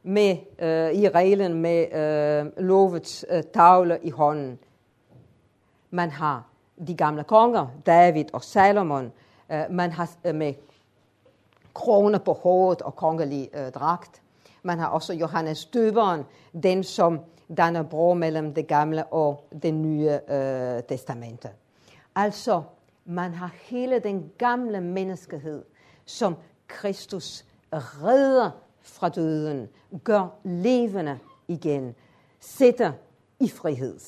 [0.04, 4.60] med øh, i reglen med øh, lovets øh, tavle i hånden.
[5.90, 6.48] Man har
[6.88, 9.12] de gamle konger, David og Salomon.
[9.52, 10.54] Øh, man har øh, med
[11.74, 14.22] krone på hovedet og kongelig øh, dragt.
[14.64, 16.24] Man har også Johannes Døberen,
[16.64, 17.20] den som
[17.58, 21.50] danner bro mellem det gamle og det nye øh, testamente.
[22.16, 22.62] Altså,
[23.06, 25.64] man har hele den gamle menneskehed,
[26.06, 26.36] som
[26.68, 28.51] Kristus redder
[28.82, 29.70] fra døden,
[30.03, 31.95] gør levende igen,
[32.39, 32.91] sætter
[33.39, 33.99] i frihed.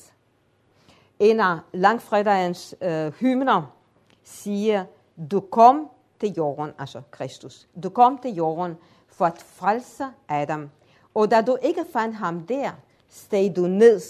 [1.18, 3.76] En af langfredagens øh, hymner
[4.24, 4.84] siger,
[5.30, 5.88] du kom
[6.20, 7.68] til jorden, altså Kristus.
[7.82, 8.76] Du kom til jorden
[9.08, 10.70] for at frelse Adam.
[11.14, 12.70] Og da du ikke fandt ham der,
[13.08, 14.00] steg du ned,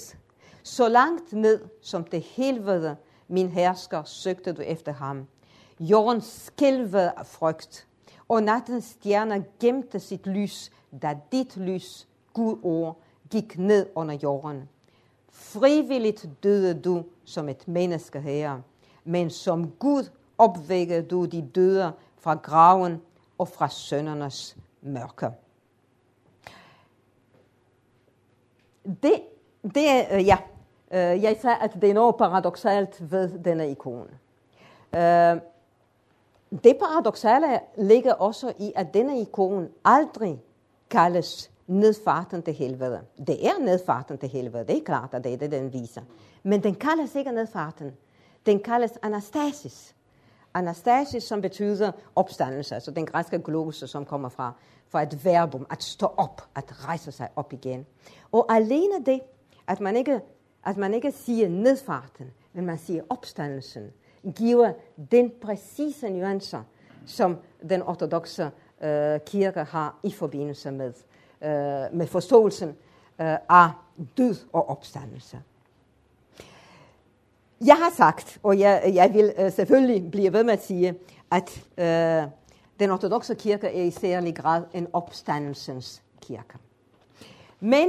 [0.63, 2.97] så langt ned som det helvede,
[3.29, 5.27] min hersker, søgte du efter ham.
[5.81, 7.87] Jorden skælvede af frygt,
[8.29, 10.71] og nattens stjerner gemte sit lys,
[11.03, 13.01] da dit lys, Gud ord,
[13.31, 14.69] gik ned under jorden.
[15.31, 18.61] Frivilligt døde du som et menneske her,
[19.05, 23.01] men som Gud opvækkede du de døde fra graven
[23.39, 25.29] og fra søndernes mørke.
[28.85, 29.23] Det,
[29.63, 30.37] det er, øh, ja,
[30.91, 34.09] øh, jeg sagde, at det er noget paradoxalt ved denne ikon.
[34.95, 35.37] Øh,
[36.65, 40.43] det paradoxale ligger også i, at denne ikon aldrig
[40.91, 43.01] kaldes nedfarten til helvede.
[43.27, 46.03] Det er nedfarten til helvede, det er klart, at det er det, den viser.
[46.43, 47.93] Men den kaldes ikke nedfarten.
[48.47, 49.95] Den kaldes anastasis.
[50.55, 54.53] Anastasis, som betyder opstandelse, altså den græske glose, som kommer fra,
[54.89, 57.87] fra et verbum, at stå op, at rejse sig op igen.
[58.33, 59.21] Og alene det,
[59.67, 60.21] at man ikke,
[60.65, 63.93] at man ikke siger nedfarten, men man siger opstandelsen,
[64.37, 64.73] giver
[65.11, 66.63] den præcise nuancer,
[67.07, 67.37] som
[67.69, 68.51] den ortodoxe
[68.83, 70.93] øh, kirke har i forbindelse med,
[71.43, 72.69] øh, med forståelsen
[73.21, 73.71] øh, af
[74.17, 75.43] død og opstandelse.
[77.67, 80.95] Jeg har sagt, og jeg, jeg vil øh, selvfølgelig blive ved med at sige,
[81.31, 82.31] at øh,
[82.81, 86.59] den ortodoxe kirke er i særlig grad en opstandelsens kirke.
[87.61, 87.89] Men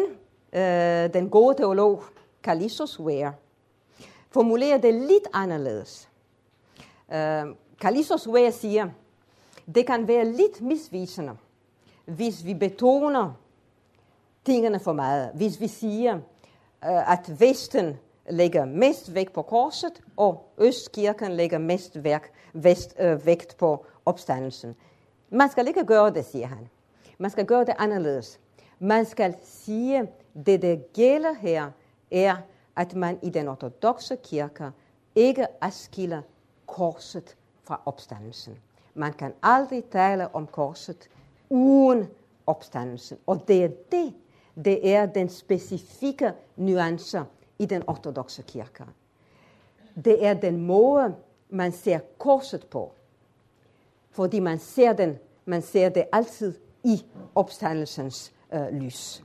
[0.54, 2.04] øh, den gode teolog
[2.44, 3.34] Callisos Ware
[4.32, 6.10] formulerer det lidt anderledes.
[7.14, 8.90] Ehm, øh, Callistus Ware siger,
[9.76, 11.38] det kan være lidt misvisende,
[12.06, 13.34] hvis vi betoner
[14.46, 15.30] tingene for meget.
[15.30, 16.16] Eh, hvis vi siger,
[16.86, 17.98] øh, at Vesten
[18.30, 24.76] lægger mest vægt på korset, og Østkirken lægger mest vægt, vest, øh, vægt på opstandelsen.
[25.30, 26.70] Man skal ikke gøre det, siger han.
[27.18, 28.40] Man skal gøre det anderledes.
[28.80, 30.08] Man skal sige,
[30.46, 31.72] det der gælder her,
[32.12, 32.36] er,
[32.76, 34.72] at man i den ortodoxe kirke
[35.16, 36.22] ikke adskiller
[36.66, 38.58] korset fra opstandelsen.
[38.94, 41.10] Man kan aldrig tale om korset
[41.50, 42.08] uden
[42.48, 43.18] opstandelsen.
[43.28, 44.14] Og det er det,
[44.66, 47.24] det er den specifikke nuance
[47.60, 48.84] i den ortodoxe kirke.
[50.06, 51.16] Det er den måde,
[51.50, 52.92] man ser korset på.
[54.12, 56.54] Fordi man ser, den, man ser det altid
[56.84, 57.06] i
[57.36, 59.24] opstandelsens øh, lys.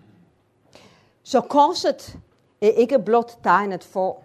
[1.22, 2.18] Så korset
[2.60, 4.22] er ikke blot tegnet for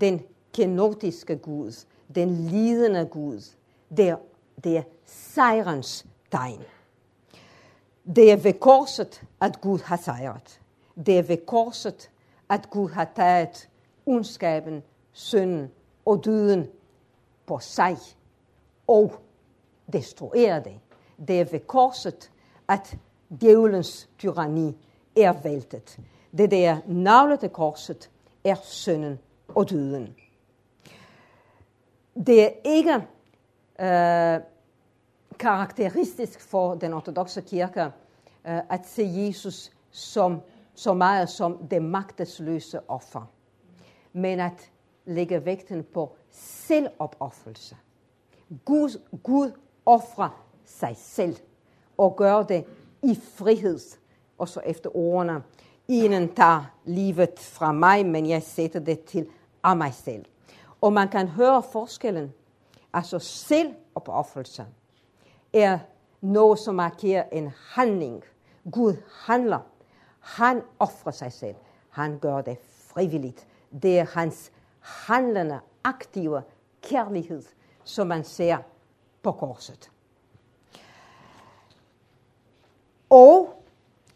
[0.00, 3.56] den kenotiske Gud, den lidende Gud.
[3.96, 4.16] Det er,
[4.64, 6.62] det er sejrens tegn.
[8.16, 10.60] Det er ved korset, at Gud har sejret.
[11.06, 12.10] Det er ved korset,
[12.50, 13.68] at Gud har taget
[14.06, 14.82] ondskaben,
[15.12, 15.70] synden
[16.04, 16.68] og døden
[17.46, 17.96] på sig
[18.86, 19.12] og
[19.92, 20.80] destrueret det.
[21.28, 22.30] Det er ved korset,
[22.68, 22.98] at
[23.40, 24.76] djævelens tyranni
[25.16, 25.98] er væltet.
[26.38, 28.10] Det der navle korset
[28.44, 30.14] er synden og døden.
[32.14, 32.94] Det er ikke
[33.80, 34.40] øh,
[35.38, 37.82] karakteristisk for den ortodoxe kirke
[38.46, 40.40] øh, at se Jesus som
[40.74, 43.30] så meget som det magtesløse offer,
[44.12, 44.70] men at
[45.04, 47.76] lægge vægten på selvopoffrelse.
[48.64, 49.52] Gud, Gud
[49.86, 51.36] offrer sig selv
[51.96, 52.64] og gør det
[53.02, 53.80] i frihed.
[54.38, 55.42] Og så efter ordene,
[55.88, 59.26] ingen tager livet fra mig, men jeg sætter det til
[59.62, 60.24] af mig selv.
[60.84, 62.34] Og man kan høre forskellen.
[62.92, 64.66] Altså selvopoffrelse
[65.52, 65.78] er
[66.20, 68.22] noget, som markerer en handling.
[68.72, 69.58] Gud handler.
[70.20, 71.54] Han offrer sig selv.
[71.88, 73.46] Han gør det frivilligt.
[73.82, 76.42] Det er hans handlende, aktive
[76.82, 77.42] kærlighed,
[77.84, 78.56] som man ser
[79.22, 79.90] på korset.
[83.10, 83.62] Og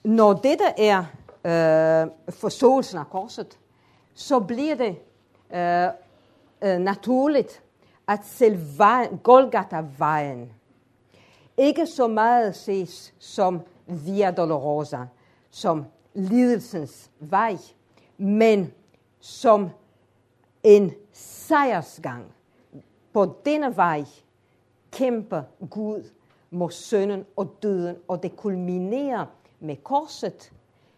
[0.05, 0.99] når dette er
[1.45, 3.59] øh, forståelsen af korset,
[4.15, 4.97] så bliver det
[5.51, 6.08] øh,
[6.63, 7.63] øh, naturligt,
[8.09, 8.59] at selv
[9.23, 10.53] Golgata-vejen
[11.57, 15.05] ikke så meget ses som Via Dolorosa,
[15.51, 15.85] som
[16.15, 17.57] lidelsens vej,
[18.19, 18.73] men
[19.21, 19.71] som
[20.63, 22.25] en sejrsgang.
[23.13, 24.05] På denne vej
[24.93, 26.11] kæmper Gud
[26.51, 29.27] mod sønnen og døden, og det kulminerer
[29.61, 30.53] med korset,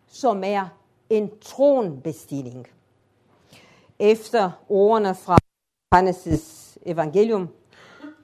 [0.07, 0.69] som er
[1.11, 2.67] en tronbestilling.
[3.99, 5.40] Efter ordene fra
[5.95, 7.49] Johannes' evangelium,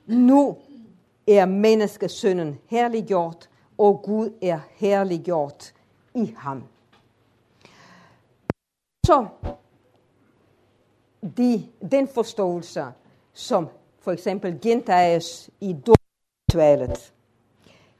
[0.07, 0.57] nu
[1.29, 3.49] er menneskesønnen herliggjort,
[3.79, 5.75] og Gud er herliggjort
[6.15, 6.63] i ham.
[9.07, 9.27] Så
[11.37, 12.87] de, den forståelse,
[13.33, 15.77] som for eksempel gentages i
[16.49, 17.15] ritualet.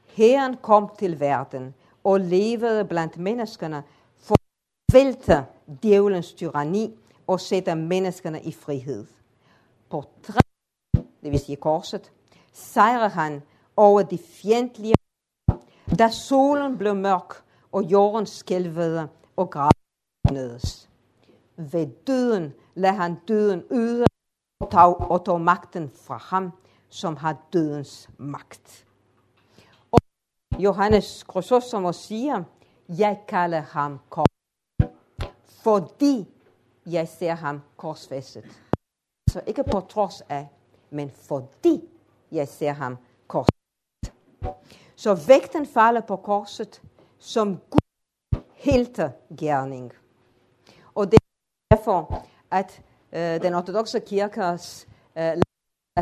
[0.05, 3.83] Herren kom til verden og levede blandt menneskerne
[4.17, 5.45] for at vælte
[5.83, 6.97] djævelens tyranni
[7.27, 9.05] og sætte menneskerne i frihed.
[9.89, 10.39] På tre,
[11.23, 12.11] det vil sige korset,
[12.53, 13.41] sejrer han
[13.75, 14.93] over de fjendtlige,
[15.99, 20.89] da solen blev mørk og jorden skælvede og gravnedes.
[21.55, 24.05] Ved døden lader han døden yde
[24.59, 26.51] og tog, og tog magten fra ham,
[26.89, 28.85] som har dødens magt.
[29.91, 29.99] Og
[30.59, 32.43] Johannes Chrysostomos siger,
[32.89, 34.27] jeg kalder ham kors,
[35.63, 36.27] fordi
[36.85, 38.66] jeg ser ham korsfæstet.
[39.37, 40.47] Altså ikke på trods af,
[40.89, 41.89] men fordi
[42.31, 43.53] jeg ser ham korset.
[44.95, 46.81] Så vægten falder på korset
[47.19, 49.93] som Gud helte gerning.
[50.95, 52.81] Og det er derfor, at
[53.11, 55.37] øh, den ortodoxe kirkes øh,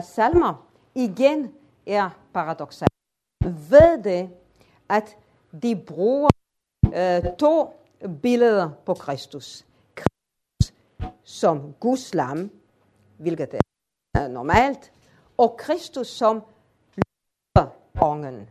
[0.03, 1.53] salmer igen
[1.87, 2.87] er paradoxal.
[3.69, 4.29] Ved det,
[4.89, 5.17] at
[5.61, 6.29] de bruger
[6.85, 7.73] øh, to
[8.21, 9.65] billeder på Kristus.
[9.95, 10.73] Kristus
[11.23, 12.51] som Guds lam,
[13.17, 13.55] hvilket
[14.13, 14.91] er normalt,
[15.37, 16.41] og Kristus som
[18.01, 18.49] ånden.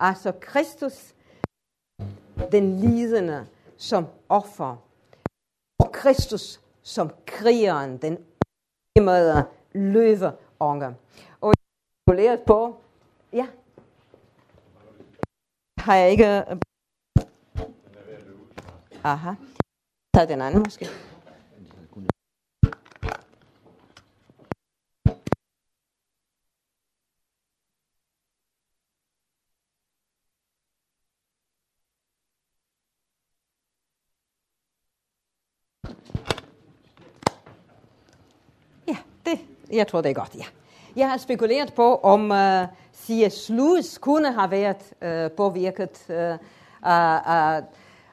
[0.00, 1.14] Altså Kristus,
[2.52, 3.46] den lidende,
[3.76, 4.76] som offer.
[5.78, 8.18] Og Kristus som krigeren, den
[8.96, 10.96] løve løveånge.
[11.40, 11.54] Og
[12.06, 12.80] jeg har på,
[13.32, 13.46] ja,
[15.78, 16.44] har jeg ikke...
[19.04, 19.34] Aha.
[20.14, 20.86] Tag den anden måske.
[38.88, 40.44] Ja, det, jeg tror, det er godt, ja.
[40.96, 43.48] Jeg har spekuleret på, om øh, uh, C.S.
[43.48, 46.38] Lewis kunne have været uh, påvirket uh, af,
[46.82, 47.62] af,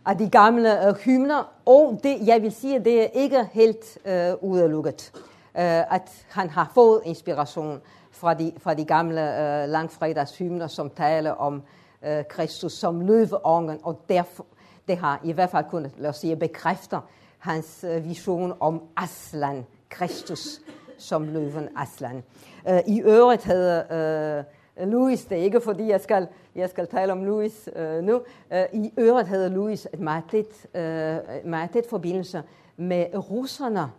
[0.05, 4.49] af de gamle uh, hymner, og det, jeg vil sige, det er ikke helt uh,
[4.49, 5.61] udelukket, uh,
[5.95, 7.81] at han har fået inspiration
[8.11, 11.63] fra de, fra de gamle uh, langfredagshymner, som taler om
[12.01, 14.45] uh, Kristus som løveången, og derfor,
[14.87, 17.01] det har i hvert fald kunnet, lad os sige, bekræfter
[17.37, 20.61] hans uh, vision om Aslan, Kristus
[20.97, 22.23] som løven Aslan.
[22.69, 26.87] Uh, I øvrigt havde uh, øh, Louis, det er ikke fordi jeg skal, jeg skal
[26.87, 28.15] tale om Louis øh, nu,
[28.51, 32.43] uh, i øvrigt havde Louis et meget tæt, uh, meget tæt forbindelse
[32.77, 33.91] med russerne.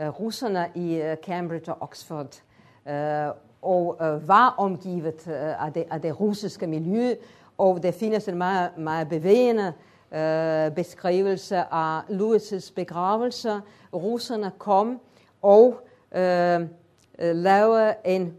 [0.00, 2.42] øh, russerne i Cambridge og Oxford,
[2.88, 3.28] øh,
[3.62, 7.14] og øh, var omgivet øh, af, det, af det russiske miljø,
[7.58, 9.72] og der findes en meget, meget bevægende
[10.12, 13.60] øh, beskrivelse af Louis' begravelse.
[13.94, 15.00] Russerne kom
[15.42, 15.80] og
[16.14, 16.68] Ehm,
[17.18, 18.34] eh, øh, lave en,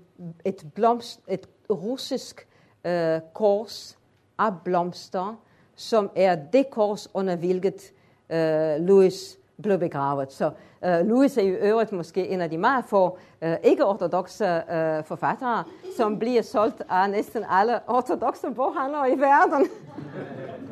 [0.46, 2.48] et, blomst, et russisk
[2.86, 3.98] øh, kors
[4.38, 5.40] af blomster,
[5.76, 7.94] som er det kors, under hvilket
[8.30, 10.34] øh, Louis blev begravet.
[10.34, 10.52] Så
[10.82, 15.64] uh, Louis er i øvrigt måske en af de meget få uh, ikke-ortodoxe uh, forfattere,
[15.98, 19.68] som bliver solgt af næsten alle ortodoxe boghandlere i verden.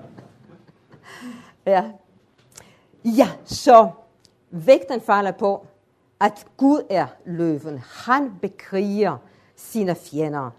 [1.65, 1.83] ja.
[3.05, 3.89] ja, så
[4.49, 5.65] vægten falder på,
[6.19, 7.77] at Gud er løven.
[7.77, 9.17] Han bekriger
[9.55, 10.49] sine fjender,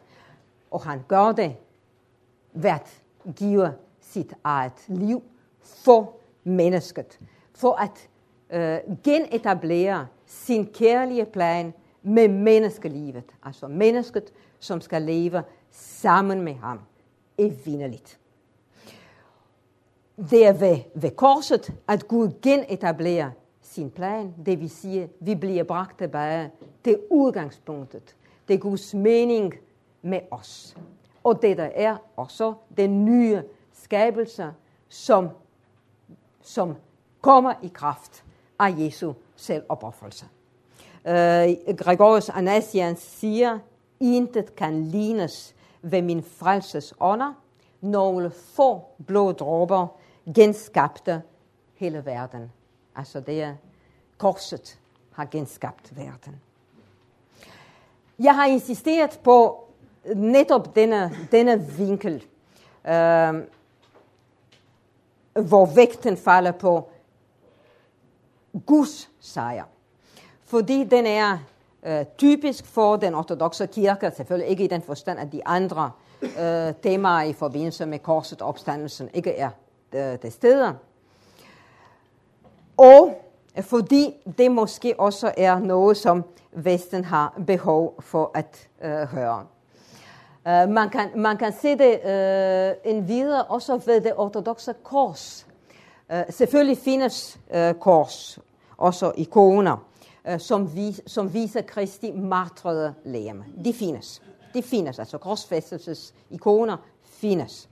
[0.71, 1.57] og han gør det
[2.53, 3.03] ved at
[3.37, 5.23] give sit eget liv
[5.63, 7.21] for mennesket,
[7.55, 8.09] for at
[8.51, 13.25] øh, genetablere sin kærlige plan med menneskelivet.
[13.43, 16.81] Altså mennesket, som skal leve sammen med ham
[17.39, 18.19] evindeligt.
[20.31, 23.31] Det er ved, ved korset, at Gud genetablerer
[23.81, 24.35] sin plan.
[24.47, 26.51] Det vil sige, vi bliver bragt tilbage
[26.85, 28.17] til udgangspunktet.
[28.49, 29.55] Det er Guds mening
[30.03, 30.77] med os.
[31.25, 34.53] Og det der er også den nye skabelse,
[34.89, 35.29] som,
[36.43, 36.75] som
[37.21, 38.25] kommer i kraft
[38.59, 40.27] af Jesu selvopoffrelse.
[41.05, 43.59] Uh, Gregorius Anasian siger,
[44.01, 47.33] intet kan lignes ved min frelses ånder,
[47.81, 49.87] nogle få blå dråber
[50.35, 51.23] genskabte
[51.75, 52.53] hele verden.
[52.97, 53.55] Altså det er
[54.21, 54.79] korset
[55.13, 56.41] har genskabt verden.
[58.19, 59.65] Jeg har insisteret på
[60.15, 62.15] netop denne, denne vinkel,
[62.87, 63.35] øh,
[65.49, 66.89] hvor vægten falder på
[68.67, 69.65] Guds sejr.
[70.45, 71.39] Fordi den er
[71.83, 75.91] øh, typisk for den ortodoxe kirke, selvfølgelig ikke i den forstand, at de andre
[76.23, 79.51] øh, temaer i forbindelse med korset og opstandelsen ikke er
[79.93, 80.75] øh, det steder.
[82.77, 83.30] Og
[83.61, 89.47] fordi det måske også er noget, som Vesten har behov for at øh, høre.
[90.47, 94.75] Uh, man, kan, man kan se det øh, uh, en videre også ved det ortodoxe
[94.83, 95.47] kors.
[96.13, 98.39] Uh, selvfølgelig findes uh, kors,
[98.77, 99.77] også ikoner,
[100.33, 103.45] uh, som, vis, som viser Kristi martrede læme.
[103.65, 104.23] De findes.
[104.55, 107.69] De findes, altså korsfæstelses ikoner findes.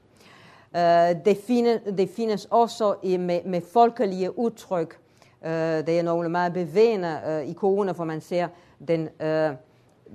[0.75, 0.81] Uh,
[1.25, 4.99] det, findes det findes også i, med, med folkelige udtryk.
[5.43, 8.49] Uh, det er nogle meget bevægende uh, ikoner, hvor man ser
[8.89, 9.09] den...
[9.21, 9.57] Uh,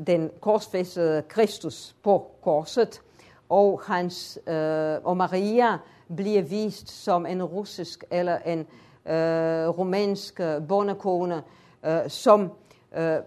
[0.07, 3.01] den korsfæstede Kristus på korset,
[3.49, 5.77] og, hans, øh, og Maria
[6.15, 8.59] bliver vist som en russisk eller en
[9.13, 11.41] øh, romansk bondekone,
[11.85, 12.51] øh, som,
[12.97, 13.17] øh,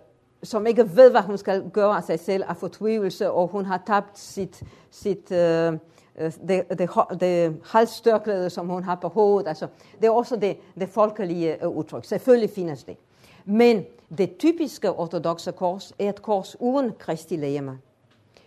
[0.42, 3.82] som ikke ved, hvad hun skal gøre af sig selv af fortvivlelse, og hun har
[3.86, 5.72] tabt sit, sit øh,
[6.18, 6.90] Øh, det, det,
[7.20, 9.48] det halsstørklæde, som hun har på hovedet.
[9.48, 9.66] Altså,
[10.00, 12.04] det er også det, det folkelige øh, udtryk.
[12.04, 12.96] Selvfølgelig findes det.
[13.44, 13.84] Men
[14.18, 17.78] det typiske ortodoxe kors er et kors uden Kristi lægeme.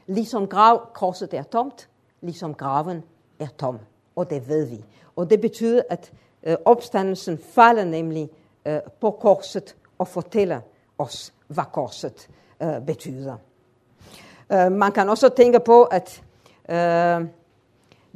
[0.08, 1.90] Ligesom grav, korset er tomt,
[2.22, 3.04] ligesom graven
[3.40, 3.80] er tom.
[4.16, 4.86] Og det ved vi.
[5.16, 6.12] Og det betyder, at
[6.44, 8.30] øh, opstandelsen falder nemlig
[8.66, 10.62] øh, på korset og fortæller
[10.98, 12.30] os, hvad korset
[12.62, 13.36] øh, betyder.
[14.52, 16.24] Øh, man kan også tænke på, at
[16.70, 17.28] øh,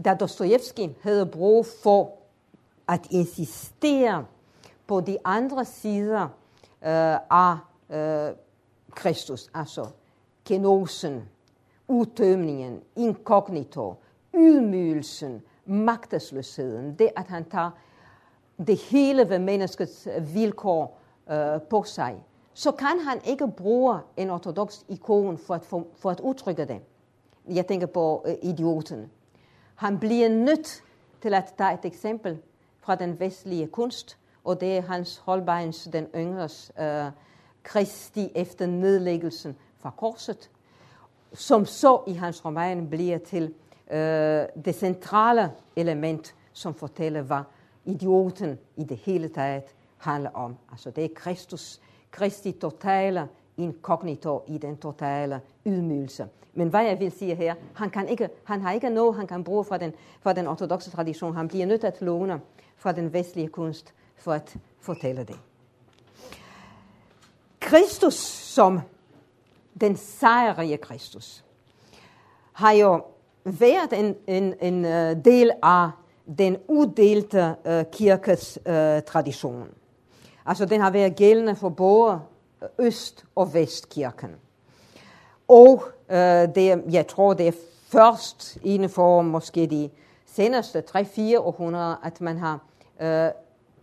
[0.05, 2.11] da Dostojevski havde brug for
[2.87, 4.25] at insistere
[4.87, 6.23] på de andre sider
[6.83, 7.57] øh, af
[7.89, 8.35] øh,
[8.91, 9.87] Kristus, altså
[10.45, 11.29] kenosen,
[11.87, 13.95] udtømningen, inkognito,
[14.33, 17.71] ydmygelsen, magtesløsheden, det at han tager
[18.67, 20.99] det hele ved menneskets øh, vilkår
[21.31, 22.23] øh, på sig,
[22.53, 26.81] så kan han ikke bruge en ortodox ikon for at, for, for at udtrykke det.
[27.49, 29.11] Jeg tænker på øh, idioten.
[29.76, 30.84] Han bliver nødt
[31.21, 32.38] til at tage et eksempel
[32.80, 37.05] fra den vestlige kunst, og det er Hans Holbeins, den yngres, øh,
[37.63, 40.49] Kristi efter nedlæggelsen fra korset,
[41.34, 43.53] som så i hans roman bliver til
[43.91, 47.41] øh, det centrale element, som fortæller, hvad
[47.86, 49.63] idioten i det hele taget
[49.97, 50.55] handler om.
[50.71, 51.80] Altså det er Kristus,
[52.11, 56.27] Kristi totale incognito i den totale ydmygelse.
[56.53, 59.43] Men hvad jeg vil sige her, han, kan ikke, han har ikke noget, han kan
[59.43, 61.35] bruge fra den, fra den ortodoxe tradition.
[61.35, 62.41] Han bliver nødt til at låne
[62.77, 65.39] fra den vestlige kunst for at fortælle det.
[67.59, 68.79] Kristus som
[69.81, 71.43] den sejrige Kristus
[72.53, 73.01] har jo
[73.43, 75.89] været en, en, en øh, del af
[76.37, 78.73] den uddelte uh, øh, kirkes uh,
[79.07, 79.67] tradition.
[80.45, 82.19] Altså den har været gældende for både
[82.80, 84.36] Øst- og Vestkirken.
[85.47, 86.18] Og øh,
[86.55, 87.51] det, jeg tror, det er
[87.88, 89.89] først inden for måske de
[90.26, 92.59] seneste 3-4 århundreder, at man har,
[93.01, 93.30] øh,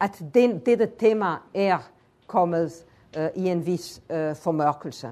[0.01, 1.79] at den, dette tema er
[2.27, 2.73] kommet
[3.17, 5.11] øh, i en vis øh, formørkelse.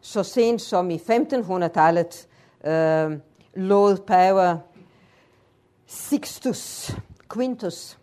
[0.00, 2.28] Så sent som i 1500-tallet
[2.64, 3.18] øh,
[3.54, 4.60] lod pave
[5.86, 6.96] Sixtus
[7.32, 7.98] Quintus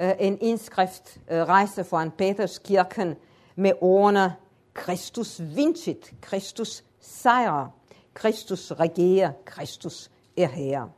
[0.00, 3.16] øh, en indskrift øh, rejse foran Peterskirken kirken
[3.56, 4.34] med ordene
[4.74, 7.66] Kristus vincit, Kristus sejrer,
[8.14, 10.90] Kristus regerer, Kristus er herre.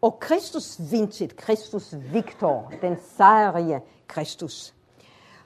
[0.00, 4.74] Og Kristus vincit, Kristus victor, den sejrige Kristus,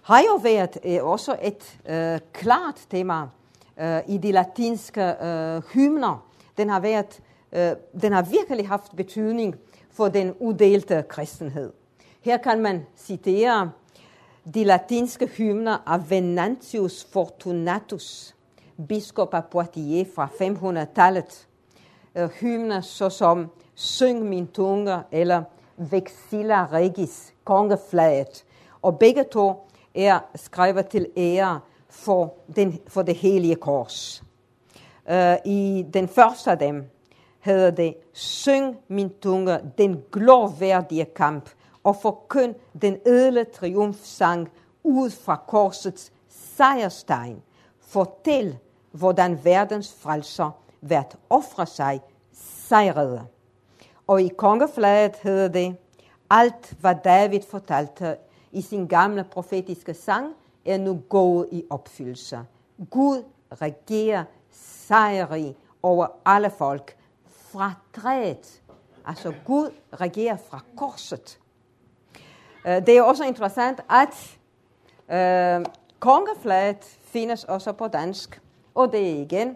[0.03, 3.29] har jo været eh, også et øh, klart tema
[3.81, 6.27] øh, i de latinske øh, hymner.
[6.57, 7.21] Den har, været,
[7.53, 7.73] øh,
[8.03, 9.57] den har virkelig haft betydning
[9.91, 11.73] for den udelte kristenhed.
[12.21, 13.71] Her kan man citere
[14.45, 18.35] de latinske hymner af Venantius Fortunatus,
[18.89, 21.49] biskop af Poitiers fra 500-tallet.
[22.15, 25.43] Øh, hymner såsom Syng min tunge eller
[25.77, 28.45] Vexilla Regis, kongeflaget.
[28.83, 34.23] Og begge to er skrevet til ære for, den, for det hellige kors.
[35.11, 36.85] Uh, I den første af dem
[37.41, 41.51] hedder det, Syng min tunge den glorværdige kamp,
[41.85, 44.49] og forkynd den edle triumfsang
[44.83, 47.43] ud fra korsets sejrstegn.
[47.79, 48.59] Fortæl,
[48.93, 50.51] hvordan verdens frelser
[50.81, 52.01] hvert ofre sig
[52.33, 53.27] sejrede.
[54.07, 55.77] Og i kongeflaget hedder det,
[56.31, 58.17] alt hvad David fortalte
[58.53, 62.41] i sin gamle profetiske sang, er nu gået i opfyldelse.
[62.91, 68.63] Gud regerer sejrig over alle folk fra træet.
[69.07, 71.39] Altså Gud regerer fra korset.
[72.65, 74.39] Uh, det er også interessant, at
[75.59, 75.65] uh,
[75.99, 78.41] kongeflaget findes også på dansk.
[78.75, 79.49] Og det er igen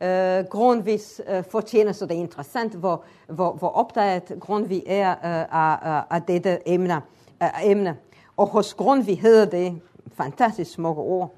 [0.00, 5.10] øh, uh, Grundvis uh, fortjener, så det er interessant, hvor, hvor, hvor opdaget Grundvi er
[5.10, 7.00] uh, af, af dette emne.
[7.40, 7.96] Uh, emne.
[8.36, 9.80] Og hos Grundvi hedder det,
[10.12, 11.34] fantastisk smukke ord,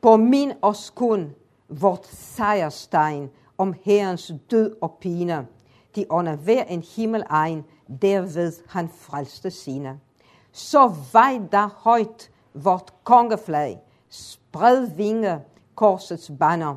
[0.00, 1.34] på min os kun
[1.68, 5.46] vort sejrstein om herrens død og pine.
[5.96, 7.64] De under hver en himmel egen,
[8.02, 9.98] derved han frelste sine.
[10.52, 13.78] Så vej der højt vort kongeflag,
[14.08, 15.40] spred vinge
[15.74, 16.76] korsets banner,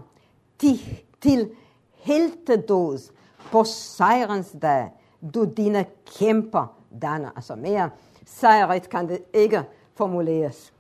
[0.60, 0.80] til,
[1.22, 1.52] til
[1.94, 3.12] heltedåd
[3.52, 4.90] på sejrens dag,
[5.34, 5.86] du dine
[6.18, 7.30] kæmper danner.
[7.36, 7.90] Altså mere
[8.26, 9.64] sejret kan det ikke
[9.96, 10.74] formuleres.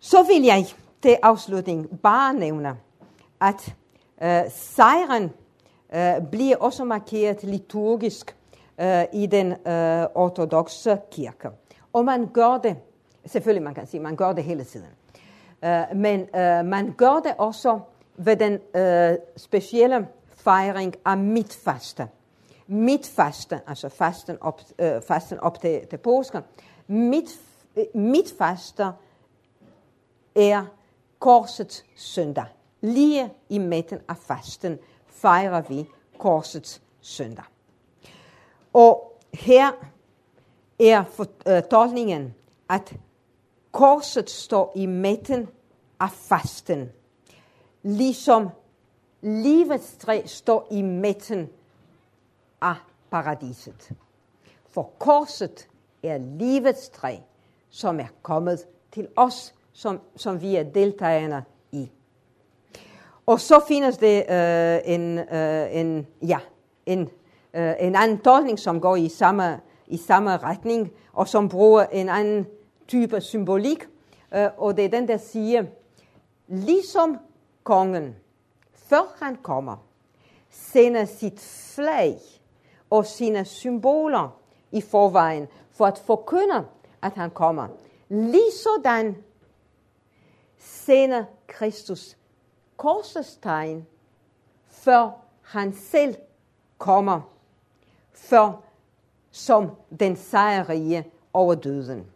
[0.00, 0.66] Så vil jeg
[1.02, 2.76] til afslutning bare nævne,
[3.40, 3.74] at
[4.22, 5.32] øh, sejren
[5.94, 8.36] øh, bliver også markeret liturgisk
[8.80, 11.48] Øh, i den øh, ortodoxe kirke.
[11.92, 12.76] Og man gør det,
[13.26, 14.88] selvfølgelig man kan sige, man gør det hele tiden.
[15.64, 17.80] Øh, men øh, man gør det også
[18.16, 22.08] ved den øh, specielle fejring af midtfaste.
[22.66, 26.42] Midtfaste, altså fasten op, øh, fasten op til, til påsken.
[26.86, 27.30] Midt,
[27.94, 28.86] midtfaste
[30.34, 30.64] er
[31.18, 32.44] korsets søndag.
[32.80, 35.86] Lige i midten af fasten fejrer vi
[36.18, 37.44] korsets søndag.
[38.76, 39.72] Og her
[40.80, 42.94] er fortolkningen, øh, at
[43.72, 45.48] korset står i midten
[46.00, 46.90] af fasten,
[47.82, 48.48] ligesom
[49.22, 51.48] livets træ står i midten
[52.60, 52.74] af
[53.10, 53.90] paradiset.
[54.70, 55.68] For korset
[56.02, 57.16] er livets træ,
[57.70, 61.90] som er kommet til os, som, som vi er deltagerne i.
[63.26, 66.38] Og så findes det øh, en, øh, en, ja,
[66.86, 67.10] en
[67.56, 72.08] øh, en anden tolkning, som går i samme, i samme retning, og som bruger en
[72.08, 72.46] anden
[72.88, 73.88] type symbolik.
[74.34, 75.64] Øh, og det er den, der siger,
[76.48, 77.18] ligesom
[77.64, 78.16] kongen,
[78.72, 79.76] før han kommer,
[80.50, 81.40] sender sit
[81.74, 82.18] flag
[82.90, 84.38] og sine symboler
[84.72, 86.64] i forvejen, for at forkynde,
[87.02, 87.68] at han kommer.
[88.08, 89.16] Ligesådan
[90.58, 92.16] sender Kristus
[92.76, 93.86] korsets tegn,
[94.66, 95.10] før
[95.42, 96.14] han selv
[96.78, 97.35] kommer
[98.16, 98.62] for
[99.30, 102.06] som den sejrige over døden.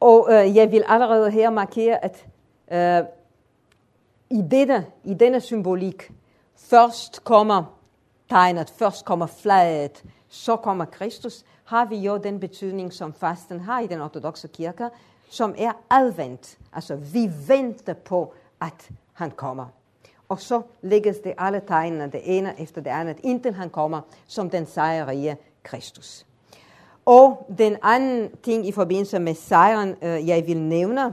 [0.00, 2.26] Og øh, jeg vil allerede her markere, at
[2.72, 3.06] øh,
[4.30, 6.12] i, dette, i denne symbolik
[6.56, 7.78] først kommer
[8.30, 13.80] tegnet, først kommer flaget, så kommer Kristus, har vi jo den betydning, som fasten har
[13.80, 14.88] i den ortodoxe kirke,
[15.30, 16.58] som er advent.
[16.72, 19.66] Altså, vi venter på, at han kommer.
[20.32, 24.50] Og så lægges det alle tegnene, det ene efter det andet, indtil han kommer som
[24.50, 26.26] den sejrige Kristus.
[27.04, 31.06] Og den anden ting i forbindelse med sejren, øh, jeg vil nævne,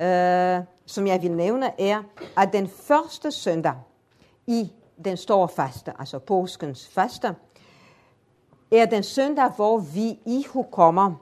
[0.00, 2.02] øh, som jeg vil nævne, er,
[2.36, 3.74] at den første søndag
[4.46, 4.72] i
[5.04, 7.34] den store faste, altså påskens faste,
[8.72, 11.14] er den søndag, hvor vi ihukommer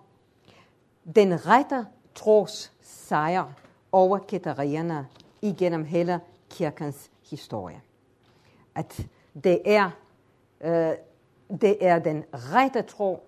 [1.16, 3.44] den rette tros sejr
[3.92, 5.06] over kætterierne
[5.42, 6.20] igennem hele
[6.50, 7.80] kirkens historie.
[8.74, 9.06] At
[9.44, 9.90] det er,
[10.60, 10.92] øh,
[11.60, 13.22] det er den rette tro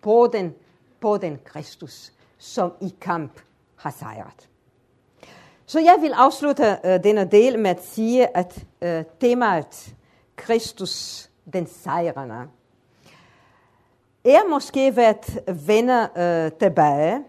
[0.00, 0.54] på den,
[1.00, 3.40] på den Kristus, som i kamp
[3.76, 4.48] har sejret.
[5.66, 9.94] Så jeg vil afslutte øh, denne del med at sige, at øh, temaet
[10.36, 12.48] Kristus, den sejrende,
[14.24, 17.24] er måske ved at vende øh, tilbage,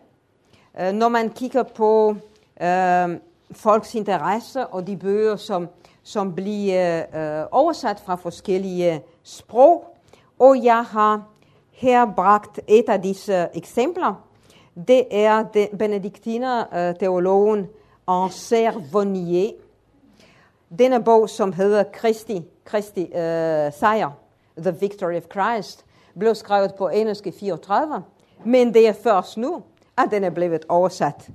[0.80, 2.16] øh, når man kigger på
[2.62, 3.20] øh,
[3.54, 5.68] folks interesse og de bøger, som,
[6.04, 9.98] som bliver øh, oversat fra forskellige sprog.
[10.40, 11.24] Og jeg har
[11.72, 14.14] her bragt et af disse eksempler.
[14.88, 17.66] Det er de benediktiner-teologen øh,
[18.08, 19.52] Anser Vonnier.
[20.80, 24.12] Denne bog, som hedder Kristi, Christi øh, sejr,
[24.58, 25.86] The Victory of Christ,
[26.20, 28.04] blev skrevet på engelsk i 34,
[28.46, 29.64] men det er først nu,
[29.98, 31.30] at den er blevet oversat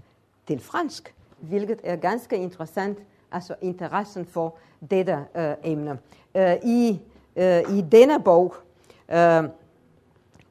[0.48, 2.98] til fransk, hvilket er ganske interessant,
[3.32, 4.54] altså interessen for
[4.90, 5.98] dette øh, emne.
[6.34, 7.00] Øh, i,
[7.36, 8.54] øh, I denne bog
[9.08, 9.44] øh,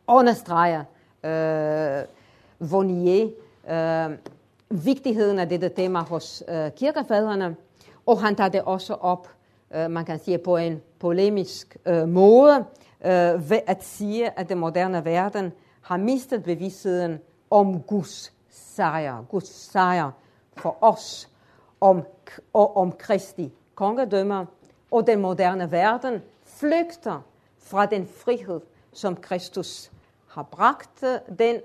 [0.08, 0.84] understreger
[1.24, 2.04] øh,
[2.60, 3.30] Vonnier
[3.70, 4.18] øh,
[4.70, 7.56] vigtigheden af dette tema hos øh, kirkefædrene,
[8.06, 9.30] og han tager det også op,
[9.76, 12.66] øh, man kan sige på en polemisk øh, måde,
[13.06, 17.20] øh, ved at sige, at den moderne verden har mistet bevidstheden
[17.50, 20.12] om Guds sejr, Guds sejr
[20.58, 21.30] for os,
[21.82, 22.04] om,
[22.54, 24.48] og om Kristi kongedømme,
[24.92, 27.22] og den moderne verden flygter
[27.60, 28.62] fra den frihed,
[28.94, 29.92] som Kristus
[30.28, 31.04] har bragt
[31.40, 31.62] den,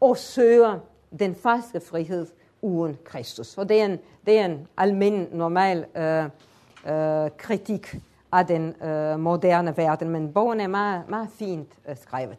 [0.00, 0.78] og søger
[1.18, 2.26] den falske frihed
[2.62, 3.58] uden Kristus.
[3.58, 7.96] Og det er en, det er en almindelig, normal øh, øh, kritik
[8.32, 12.38] af den øh, moderne verden, men bogen er meget, meget fint øh, skrevet.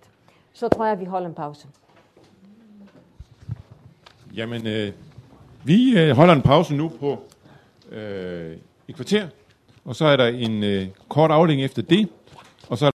[0.54, 1.68] Så tror jeg, at vi holder en pause.
[4.36, 4.94] Jamen, øh,
[5.64, 7.24] vi øh, holder en pause nu på
[7.92, 8.58] øh,
[8.88, 9.28] et kvarter,
[9.86, 12.08] og så er der en øh, kort afdeling efter det,
[12.70, 12.88] og så